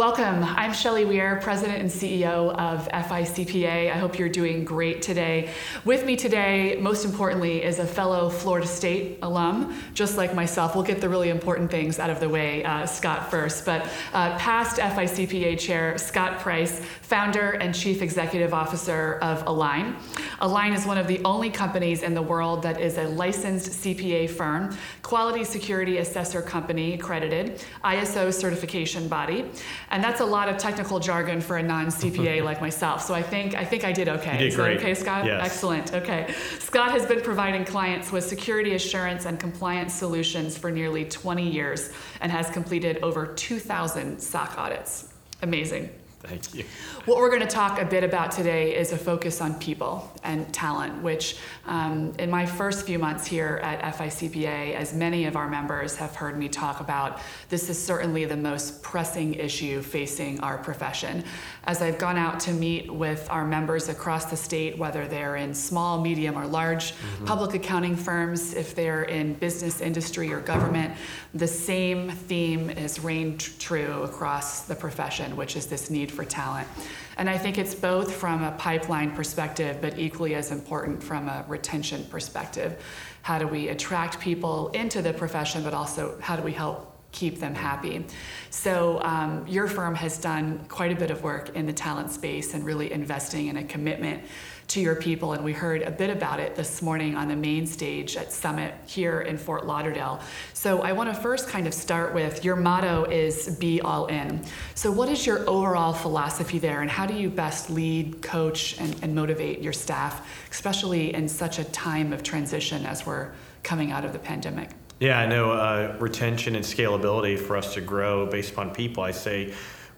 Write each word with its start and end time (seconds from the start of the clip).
Welcome. 0.00 0.44
I'm 0.44 0.72
Shelley 0.72 1.04
Weir, 1.04 1.38
President 1.42 1.78
and 1.78 1.90
CEO 1.90 2.54
of 2.56 2.88
FICPA. 2.88 3.92
I 3.92 3.98
hope 3.98 4.18
you're 4.18 4.30
doing 4.30 4.64
great 4.64 5.02
today. 5.02 5.50
With 5.84 6.06
me 6.06 6.16
today, 6.16 6.78
most 6.80 7.04
importantly, 7.04 7.62
is 7.62 7.80
a 7.80 7.86
fellow 7.86 8.30
Florida 8.30 8.66
State 8.66 9.18
alum, 9.20 9.78
just 9.92 10.16
like 10.16 10.34
myself. 10.34 10.74
We'll 10.74 10.84
get 10.84 11.02
the 11.02 11.08
really 11.10 11.28
important 11.28 11.70
things 11.70 11.98
out 11.98 12.08
of 12.08 12.18
the 12.18 12.30
way, 12.30 12.64
uh, 12.64 12.86
Scott, 12.86 13.30
first. 13.30 13.66
But 13.66 13.82
uh, 14.14 14.38
past 14.38 14.78
FICPA 14.78 15.58
Chair 15.58 15.98
Scott 15.98 16.38
Price, 16.38 16.80
founder 17.02 17.50
and 17.50 17.74
Chief 17.74 18.00
Executive 18.00 18.54
Officer 18.54 19.18
of 19.20 19.46
Align. 19.46 19.96
Align 20.40 20.72
is 20.72 20.86
one 20.86 20.96
of 20.96 21.08
the 21.08 21.20
only 21.26 21.50
companies 21.50 22.02
in 22.02 22.14
the 22.14 22.22
world 22.22 22.62
that 22.62 22.80
is 22.80 22.96
a 22.96 23.06
licensed 23.08 23.82
CPA 23.82 24.30
firm, 24.30 24.74
quality 25.02 25.44
security 25.44 25.98
assessor 25.98 26.40
company 26.40 26.94
accredited, 26.94 27.62
ISO 27.84 28.32
certification 28.32 29.06
body. 29.06 29.44
And 29.92 30.04
that's 30.04 30.20
a 30.20 30.24
lot 30.24 30.48
of 30.48 30.56
technical 30.56 31.00
jargon 31.00 31.40
for 31.40 31.56
a 31.56 31.62
non-CPA 31.62 32.44
like 32.50 32.60
myself. 32.60 33.02
So 33.02 33.14
I 33.14 33.22
think 33.22 33.54
I 33.54 33.64
think 33.64 33.84
I 33.84 33.92
did 33.92 34.08
okay. 34.08 34.34
You 34.34 34.38
did 34.38 34.48
Is 34.48 34.56
great. 34.56 34.74
that 34.74 34.82
okay, 34.84 34.94
Scott? 34.94 35.26
Yes. 35.26 35.44
Excellent. 35.44 35.94
Okay. 35.94 36.32
Scott 36.58 36.92
has 36.92 37.06
been 37.06 37.20
providing 37.20 37.64
clients 37.64 38.12
with 38.12 38.24
security 38.24 38.74
assurance 38.74 39.26
and 39.26 39.38
compliance 39.38 39.92
solutions 39.92 40.56
for 40.56 40.70
nearly 40.70 41.04
20 41.04 41.48
years 41.48 41.90
and 42.20 42.30
has 42.30 42.48
completed 42.50 42.98
over 43.02 43.26
2,000 43.26 44.20
SOC 44.20 44.58
audits. 44.58 45.12
Amazing. 45.42 45.90
Thank 46.22 46.54
you. 46.54 46.64
What 47.06 47.16
we're 47.16 47.30
going 47.30 47.40
to 47.40 47.46
talk 47.46 47.80
a 47.80 47.84
bit 47.84 48.04
about 48.04 48.30
today 48.30 48.76
is 48.76 48.92
a 48.92 48.98
focus 48.98 49.40
on 49.40 49.54
people 49.54 50.12
and 50.22 50.52
talent, 50.52 51.02
which 51.02 51.38
um, 51.64 52.12
in 52.18 52.30
my 52.30 52.44
first 52.44 52.84
few 52.84 52.98
months 52.98 53.26
here 53.26 53.58
at 53.62 53.80
FICPA, 53.94 54.74
as 54.74 54.92
many 54.92 55.24
of 55.24 55.34
our 55.34 55.48
members 55.48 55.96
have 55.96 56.14
heard 56.14 56.38
me 56.38 56.46
talk 56.48 56.80
about, 56.80 57.20
this 57.48 57.70
is 57.70 57.82
certainly 57.82 58.26
the 58.26 58.36
most 58.36 58.82
pressing 58.82 59.32
issue 59.34 59.80
facing 59.80 60.38
our 60.40 60.58
profession. 60.58 61.24
As 61.64 61.80
I've 61.80 61.98
gone 61.98 62.18
out 62.18 62.38
to 62.40 62.52
meet 62.52 62.92
with 62.92 63.26
our 63.30 63.46
members 63.46 63.88
across 63.88 64.26
the 64.26 64.36
state, 64.36 64.76
whether 64.76 65.08
they're 65.08 65.36
in 65.36 65.54
small, 65.54 66.02
medium, 66.02 66.36
or 66.36 66.46
large 66.46 66.92
public 67.24 67.54
accounting 67.54 67.96
firms, 67.96 68.52
if 68.52 68.74
they're 68.74 69.04
in 69.04 69.34
business, 69.34 69.80
industry, 69.80 70.30
or 70.32 70.40
government, 70.40 70.94
the 71.32 71.48
same 71.48 72.10
theme 72.10 72.68
has 72.68 73.00
reigned 73.00 73.40
true 73.58 74.02
across 74.02 74.62
the 74.62 74.74
profession, 74.74 75.34
which 75.34 75.56
is 75.56 75.66
this 75.66 75.88
need 75.88 76.09
for 76.10 76.24
talent. 76.24 76.68
And 77.16 77.28
I 77.28 77.36
think 77.36 77.58
it's 77.58 77.74
both 77.74 78.14
from 78.14 78.42
a 78.42 78.52
pipeline 78.52 79.10
perspective, 79.12 79.78
but 79.80 79.98
equally 79.98 80.34
as 80.34 80.50
important 80.50 81.02
from 81.02 81.28
a 81.28 81.44
retention 81.48 82.04
perspective. 82.04 82.82
How 83.22 83.38
do 83.38 83.46
we 83.46 83.68
attract 83.68 84.20
people 84.20 84.68
into 84.68 85.02
the 85.02 85.12
profession, 85.12 85.62
but 85.62 85.74
also 85.74 86.18
how 86.20 86.36
do 86.36 86.42
we 86.42 86.52
help 86.52 86.96
keep 87.12 87.38
them 87.38 87.54
happy? 87.54 88.06
So, 88.50 89.02
um, 89.02 89.46
your 89.46 89.66
firm 89.66 89.94
has 89.96 90.18
done 90.18 90.64
quite 90.68 90.92
a 90.92 90.96
bit 90.96 91.10
of 91.10 91.22
work 91.22 91.54
in 91.56 91.66
the 91.66 91.72
talent 91.72 92.10
space 92.10 92.54
and 92.54 92.64
really 92.64 92.90
investing 92.92 93.48
in 93.48 93.56
a 93.58 93.64
commitment 93.64 94.24
to 94.70 94.80
your 94.80 94.94
people. 94.94 95.32
And 95.32 95.42
we 95.42 95.52
heard 95.52 95.82
a 95.82 95.90
bit 95.90 96.10
about 96.10 96.38
it 96.38 96.54
this 96.54 96.80
morning 96.80 97.16
on 97.16 97.26
the 97.26 97.34
main 97.34 97.66
stage 97.66 98.16
at 98.16 98.32
Summit 98.32 98.72
here 98.86 99.22
in 99.22 99.36
Fort 99.36 99.66
Lauderdale. 99.66 100.20
So, 100.54 100.82
I 100.82 100.92
want 100.92 101.12
to 101.12 101.20
first 101.20 101.48
kind 101.48 101.66
of 101.66 101.74
start 101.74 102.14
with 102.14 102.44
your 102.44 102.54
motto 102.54 103.04
is 103.04 103.56
be 103.56 103.80
all 103.80 104.06
in. 104.06 104.40
So, 104.76 104.92
what 104.92 105.08
is 105.08 105.26
your 105.26 105.48
overall 105.50 105.92
philosophy 105.92 106.60
there, 106.60 106.82
and 106.82 106.90
how 106.90 107.04
do 107.04 107.14
you 107.14 107.28
best 107.28 107.68
lead, 107.68 108.22
coach, 108.22 108.78
and, 108.78 108.94
and 109.02 109.12
motivate 109.12 109.60
your 109.60 109.72
staff, 109.72 110.28
especially 110.52 111.14
in 111.14 111.28
such 111.28 111.58
a 111.58 111.64
time 111.64 112.12
of 112.12 112.22
transition 112.22 112.86
as 112.86 113.04
we're 113.04 113.32
coming 113.64 113.90
out 113.90 114.04
of 114.04 114.12
the 114.12 114.20
pandemic? 114.20 114.70
Yeah, 115.00 115.18
I 115.18 115.26
know 115.26 115.50
uh, 115.50 115.96
retention 115.98 116.54
and 116.54 116.64
scalability 116.64 117.38
for 117.38 117.56
us 117.56 117.74
to 117.74 117.80
grow 117.80 118.26
based 118.26 118.52
upon 118.52 118.72
people. 118.72 119.02
I 119.02 119.10
say 119.10 119.52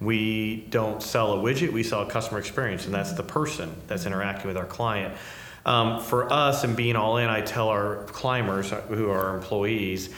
we 0.05 0.67
don't 0.71 1.03
sell 1.03 1.35
a 1.35 1.37
widget, 1.37 1.73
we 1.73 1.83
sell 1.83 2.03
a 2.03 2.11
customer 2.11 2.39
experience, 2.39 2.87
and 2.87 2.95
that's 2.95 3.13
the 3.13 3.23
person 3.23 3.75
that's 3.87 4.07
interacting 4.07 4.49
with 4.49 4.57
our 4.57 4.67
client. 4.67 5.15
Um, 5.65 6.01
for 6.01 6.33
us 6.33 6.65
and 6.65 6.77
being 6.77 6.97
all 6.97 7.19
in, 7.19 7.29
I 7.29 7.41
tell 7.41 7.69
our 7.69 8.05
climbers 8.05 8.71
who 8.89 9.11
are 9.11 9.37
employees, 9.37 10.11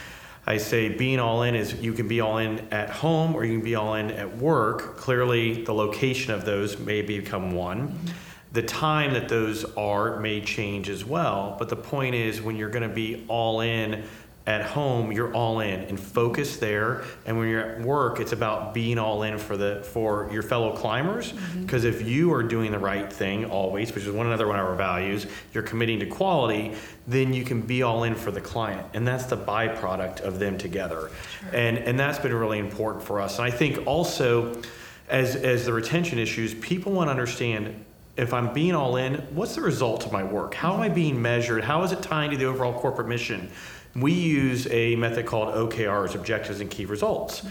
I 0.47 0.59
say 0.59 0.91
being 0.91 1.21
all 1.21 1.43
in 1.43 1.55
is 1.55 1.75
you 1.81 1.94
can 1.94 2.06
be 2.06 2.21
all 2.21 2.39
in 2.39 2.61
at 2.71 2.91
home 2.91 3.34
or 3.34 3.44
you 3.44 3.59
can 3.59 3.65
be 3.65 3.75
all 3.75 3.94
in 3.94 4.11
at 4.11 4.37
work. 4.37 4.97
Clearly, 4.97 5.65
the 5.65 5.73
location 5.73 6.34
of 6.34 6.44
those 6.44 6.78
may 6.78 7.00
become 7.03 7.53
one. 7.53 7.99
The 8.53 8.62
time 8.62 9.15
that 9.15 9.28
those 9.28 9.65
are 9.75 10.21
may 10.21 10.41
change 10.41 10.89
as 10.89 11.05
well, 11.05 11.56
but 11.59 11.69
the 11.69 11.77
point 11.77 12.15
is 12.15 12.41
when 12.41 12.56
you're 12.56 12.69
going 12.69 12.89
to 12.89 12.94
be 12.94 13.25
all 13.27 13.62
in 13.62 14.05
at 14.47 14.62
home, 14.62 15.10
you're 15.10 15.32
all 15.32 15.60
in 15.60 15.81
and 15.81 15.99
focus 15.99 16.59
there. 16.59 17.05
And 17.25 17.38
when 17.38 17.49
you're 17.49 17.62
at 17.62 17.81
work, 17.81 18.21
it's 18.21 18.32
about 18.32 18.75
being 18.75 18.99
all 18.99 19.22
in 19.22 19.38
for 19.38 19.56
the 19.56 19.82
for 19.82 20.28
your 20.31 20.43
fellow 20.43 20.77
climbers. 20.77 21.32
Mm-hmm. 21.32 21.62
Because 21.62 21.84
if 21.84 22.06
you 22.06 22.32
are 22.34 22.43
doing 22.43 22.71
the 22.71 22.78
right 22.78 23.10
thing 23.10 23.47
always, 23.47 23.94
which 23.94 24.05
is 24.05 24.10
one 24.10 24.27
another 24.27 24.47
one 24.47 24.59
of 24.59 24.66
our 24.66 24.75
values, 24.75 25.27
you're 25.55 25.62
committing 25.62 25.99
to 26.00 26.06
quality, 26.06 26.75
then 27.06 27.32
you 27.32 27.43
can 27.43 27.62
be 27.62 27.82
all 27.82 28.05
in 28.05 28.15
for 28.15 28.31
the 28.31 28.41
client, 28.41 28.87
and 28.93 29.09
that's 29.09 29.25
the 29.25 29.37
byproduct 29.37 30.21
of 30.21 30.38
them 30.38 30.59
together. 30.59 31.11
And 31.53 31.78
and 31.78 31.99
that's 31.99 32.19
been 32.19 32.34
really 32.34 32.59
important 32.59 33.03
for 33.03 33.22
us. 33.22 33.38
And 33.38 33.47
I 33.47 33.50
think 33.50 33.87
also, 33.87 34.61
as 35.09 35.37
as 35.37 35.65
the 35.65 35.72
retention 35.72 36.19
issues, 36.19 36.53
people 36.55 36.93
want 36.93 37.09
to 37.09 37.12
understand 37.12 37.82
if 38.16 38.32
I'm 38.32 38.53
being 38.53 38.75
all 38.75 38.97
in, 38.97 39.15
what's 39.34 39.56
the 39.56 39.61
result 39.61 40.06
of 40.06 40.12
my 40.12 40.22
work? 40.22 40.55
How 40.55 40.75
am 40.75 40.81
I 40.81 40.87
mm-hmm. 40.87 40.94
being 40.94 41.22
measured? 41.22 41.65
How 41.65 41.82
is 41.82 41.93
it 41.93 42.03
tying 42.03 42.31
to 42.31 42.37
the 42.37 42.44
overall 42.44 42.78
corporate 42.78 43.09
mission? 43.09 43.50
We 43.97 44.12
use 44.12 44.66
a 44.71 44.97
method 44.97 45.27
called 45.27 45.55
OKRs, 45.55 46.15
Objectives 46.15 46.60
and 46.60 46.71
Key 46.71 46.87
Results. 46.87 47.43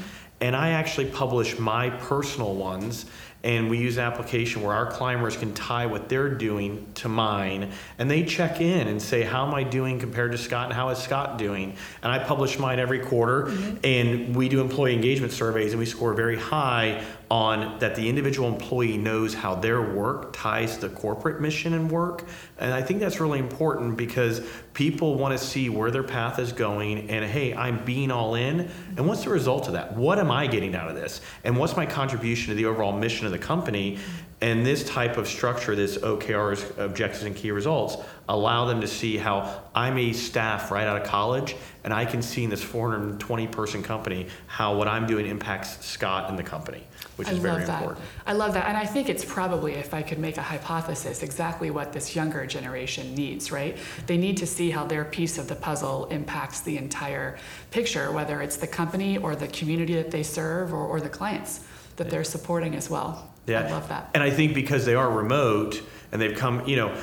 And 0.41 0.57
I 0.57 0.71
actually 0.71 1.05
publish 1.05 1.57
my 1.57 1.89
personal 1.89 2.53
ones, 2.53 3.05
and 3.45 3.69
we 3.69 3.77
use 3.77 3.95
an 3.95 4.03
application 4.03 4.61
where 4.61 4.73
our 4.73 4.85
climbers 4.91 5.37
can 5.37 5.53
tie 5.53 5.85
what 5.85 6.09
they're 6.09 6.29
doing 6.29 6.85
to 6.95 7.07
mine, 7.07 7.71
and 7.97 8.11
they 8.11 8.23
check 8.23 8.59
in 8.59 8.89
and 8.89 9.01
say, 9.01 9.23
How 9.23 9.47
am 9.47 9.53
I 9.53 9.63
doing 9.63 9.99
compared 9.99 10.33
to 10.33 10.37
Scott, 10.37 10.65
and 10.65 10.73
how 10.73 10.89
is 10.89 10.97
Scott 10.97 11.37
doing? 11.37 11.77
And 12.01 12.11
I 12.11 12.19
publish 12.19 12.59
mine 12.59 12.79
every 12.79 12.99
quarter, 12.99 13.43
mm-hmm. 13.43 13.77
and 13.85 14.35
we 14.35 14.49
do 14.49 14.59
employee 14.59 14.93
engagement 14.93 15.31
surveys, 15.31 15.71
and 15.71 15.79
we 15.79 15.85
score 15.85 16.13
very 16.13 16.37
high 16.37 17.05
on 17.29 17.79
that 17.79 17.95
the 17.95 18.07
individual 18.07 18.47
employee 18.47 18.97
knows 18.97 19.33
how 19.33 19.55
their 19.55 19.81
work 19.81 20.33
ties 20.33 20.75
to 20.75 20.87
the 20.87 20.95
corporate 20.95 21.41
mission 21.41 21.73
and 21.73 21.89
work. 21.89 22.25
And 22.57 22.73
I 22.73 22.81
think 22.81 22.99
that's 22.99 23.19
really 23.19 23.39
important 23.39 23.97
because 23.97 24.41
people 24.73 25.15
want 25.15 25.37
to 25.37 25.43
see 25.43 25.69
where 25.69 25.91
their 25.91 26.03
path 26.03 26.39
is 26.39 26.51
going 26.51 27.09
and 27.09 27.25
hey, 27.25 27.53
I'm 27.53 27.83
being 27.85 28.11
all 28.11 28.35
in. 28.35 28.69
And 28.97 29.07
what's 29.07 29.23
the 29.23 29.29
result 29.29 29.67
of 29.67 29.73
that? 29.73 29.95
What 29.95 30.19
am 30.19 30.31
I 30.31 30.47
getting 30.47 30.75
out 30.75 30.89
of 30.89 30.95
this? 30.95 31.21
And 31.43 31.57
what's 31.57 31.75
my 31.75 31.85
contribution 31.85 32.49
to 32.49 32.55
the 32.55 32.65
overall 32.65 32.93
mission 32.93 33.25
of 33.25 33.31
the 33.31 33.39
company? 33.39 33.99
And 34.43 34.65
this 34.65 34.83
type 34.83 35.15
of 35.15 35.25
structure, 35.25 35.73
this 35.73 35.97
OKRs, 35.97 36.77
objectives 36.77 37.23
and 37.23 37.33
key 37.33 37.51
results, 37.51 37.95
allow 38.27 38.65
them 38.65 38.81
to 38.81 38.87
see 38.87 39.15
how 39.15 39.63
I'm 39.73 39.97
a 39.97 40.11
staff 40.11 40.69
right 40.69 40.85
out 40.85 41.01
of 41.01 41.07
college 41.07 41.55
and 41.85 41.93
I 41.93 42.03
can 42.03 42.21
see 42.21 42.43
in 42.43 42.49
this 42.49 42.61
420 42.61 43.47
person 43.47 43.81
company 43.81 44.27
how 44.47 44.75
what 44.75 44.89
I'm 44.89 45.07
doing 45.07 45.27
impacts 45.27 45.85
Scott 45.85 46.29
and 46.29 46.37
the 46.37 46.43
company, 46.43 46.83
which 47.15 47.29
is 47.29 47.39
I 47.39 47.41
very 47.41 47.53
love 47.53 47.67
that. 47.67 47.81
important. 47.83 48.05
I 48.25 48.33
love 48.33 48.53
that. 48.55 48.67
And 48.67 48.75
I 48.75 48.85
think 48.85 49.07
it's 49.07 49.23
probably, 49.23 49.75
if 49.75 49.93
I 49.93 50.01
could 50.01 50.19
make 50.19 50.35
a 50.35 50.41
hypothesis, 50.41 51.23
exactly 51.23 51.71
what 51.71 51.93
this 51.93 52.13
younger 52.13 52.45
generation 52.45 53.15
needs, 53.15 53.49
right? 53.49 53.77
They 54.07 54.17
need 54.17 54.35
to 54.37 54.45
see 54.45 54.71
how 54.71 54.85
their 54.85 55.05
piece 55.05 55.37
of 55.37 55.47
the 55.47 55.55
puzzle 55.55 56.07
impacts 56.07 56.59
the 56.59 56.77
entire 56.77 57.37
picture, 57.71 58.11
whether 58.11 58.41
it's 58.41 58.57
the 58.57 58.67
company 58.67 59.17
or 59.17 59.37
the 59.37 59.47
community 59.47 59.93
that 59.93 60.11
they 60.11 60.23
serve 60.23 60.73
or, 60.73 60.85
or 60.85 60.99
the 60.99 61.07
clients 61.07 61.61
that 61.95 62.09
they're 62.09 62.25
supporting 62.25 62.75
as 62.75 62.89
well. 62.89 63.32
Yeah. 63.47 63.61
I 63.61 63.71
love 63.71 63.89
that. 63.89 64.09
And 64.13 64.23
I 64.23 64.29
think 64.29 64.53
because 64.53 64.85
they 64.85 64.95
are 64.95 65.09
remote 65.09 65.81
and 66.11 66.21
they've 66.21 66.37
come, 66.37 66.65
you 66.67 66.75
know, 66.75 66.95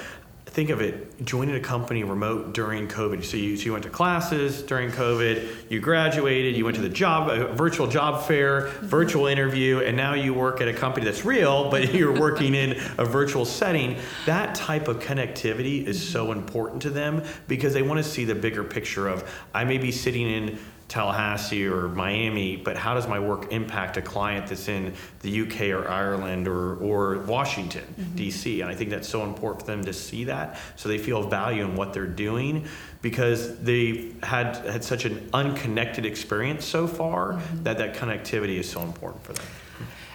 think 0.51 0.71
of 0.71 0.81
it 0.81 1.25
joining 1.25 1.55
a 1.55 1.61
company 1.61 2.03
remote 2.03 2.53
during 2.53 2.89
COVID. 2.89 3.25
So 3.25 3.37
you, 3.37 3.57
so 3.57 3.67
you 3.67 3.73
went 3.73 3.85
to 3.85 3.91
classes 3.91 4.63
during 4.63 4.91
COVID, 4.91 5.71
you 5.71 5.79
graduated, 5.79 6.57
you 6.57 6.65
went 6.65 6.75
to 6.77 6.83
the 6.83 6.89
job, 6.89 7.31
a 7.31 7.55
virtual 7.55 7.87
job 7.87 8.27
fair, 8.27 8.67
virtual 8.83 9.27
interview, 9.29 9.79
and 9.79 9.97
now 9.97 10.15
you 10.15 10.35
work 10.35 10.61
at 10.61 10.67
a 10.67 10.73
company 10.73 11.05
that's 11.05 11.25
real, 11.25 11.71
but 11.71 11.95
you're 11.95 12.19
working 12.19 12.57
in 12.57 12.73
a 12.99 13.05
virtual 13.05 13.45
setting. 13.45 13.97
That 14.27 14.57
type 14.57 14.89
of 14.89 14.99
connectivity 14.99 15.87
is 15.87 16.07
so 16.07 16.33
important 16.33 16.83
to 16.83 16.91
them 16.91 17.23
because 17.47 17.73
they 17.73 17.83
want 17.83 17.99
to 17.99 18.05
see 18.05 18.25
the 18.25 18.35
bigger 18.35 18.65
picture 18.65 19.07
of 19.07 19.31
I 19.55 19.63
may 19.65 19.79
be 19.79 19.93
sitting 19.93 20.29
in 20.29 20.59
Tallahassee 20.91 21.67
or 21.67 21.89
Miami, 21.89 22.57
but 22.57 22.77
how 22.77 22.95
does 22.95 23.07
my 23.07 23.21
work 23.21 23.53
impact 23.53 23.97
a 23.97 24.03
client 24.03 24.49
that's 24.49 24.69
in 24.69 24.93
the 25.21 25.43
UK 25.43 25.69
or 25.69 25.89
Ireland 25.89 26.49
or, 26.49 26.75
or 26.77 27.21
Washington, 27.21 27.85
mm-hmm. 27.99 28.17
DC? 28.17 28.61
And 28.61 28.69
I 28.69 28.75
think 28.75 28.91
that's 28.91 29.09
so 29.09 29.23
important 29.23 29.65
for 29.65 29.67
them 29.71 29.85
to 29.85 29.93
see 29.93 30.25
that 30.25 30.59
so 30.75 30.89
they 30.89 30.99
feel 30.99 31.23
value 31.23 31.63
in 31.63 31.77
what 31.77 31.93
they're 31.93 32.07
doing 32.07 32.67
because 33.03 33.57
they've 33.61 34.21
had, 34.25 34.57
had 34.57 34.83
such 34.83 35.05
an 35.05 35.31
unconnected 35.33 36.05
experience 36.05 36.65
so 36.65 36.89
far 36.89 37.35
mm-hmm. 37.35 37.63
that 37.63 37.79
that 37.79 37.95
connectivity 37.95 38.59
is 38.59 38.69
so 38.69 38.83
important 38.83 39.23
for 39.23 39.33
them. 39.33 39.47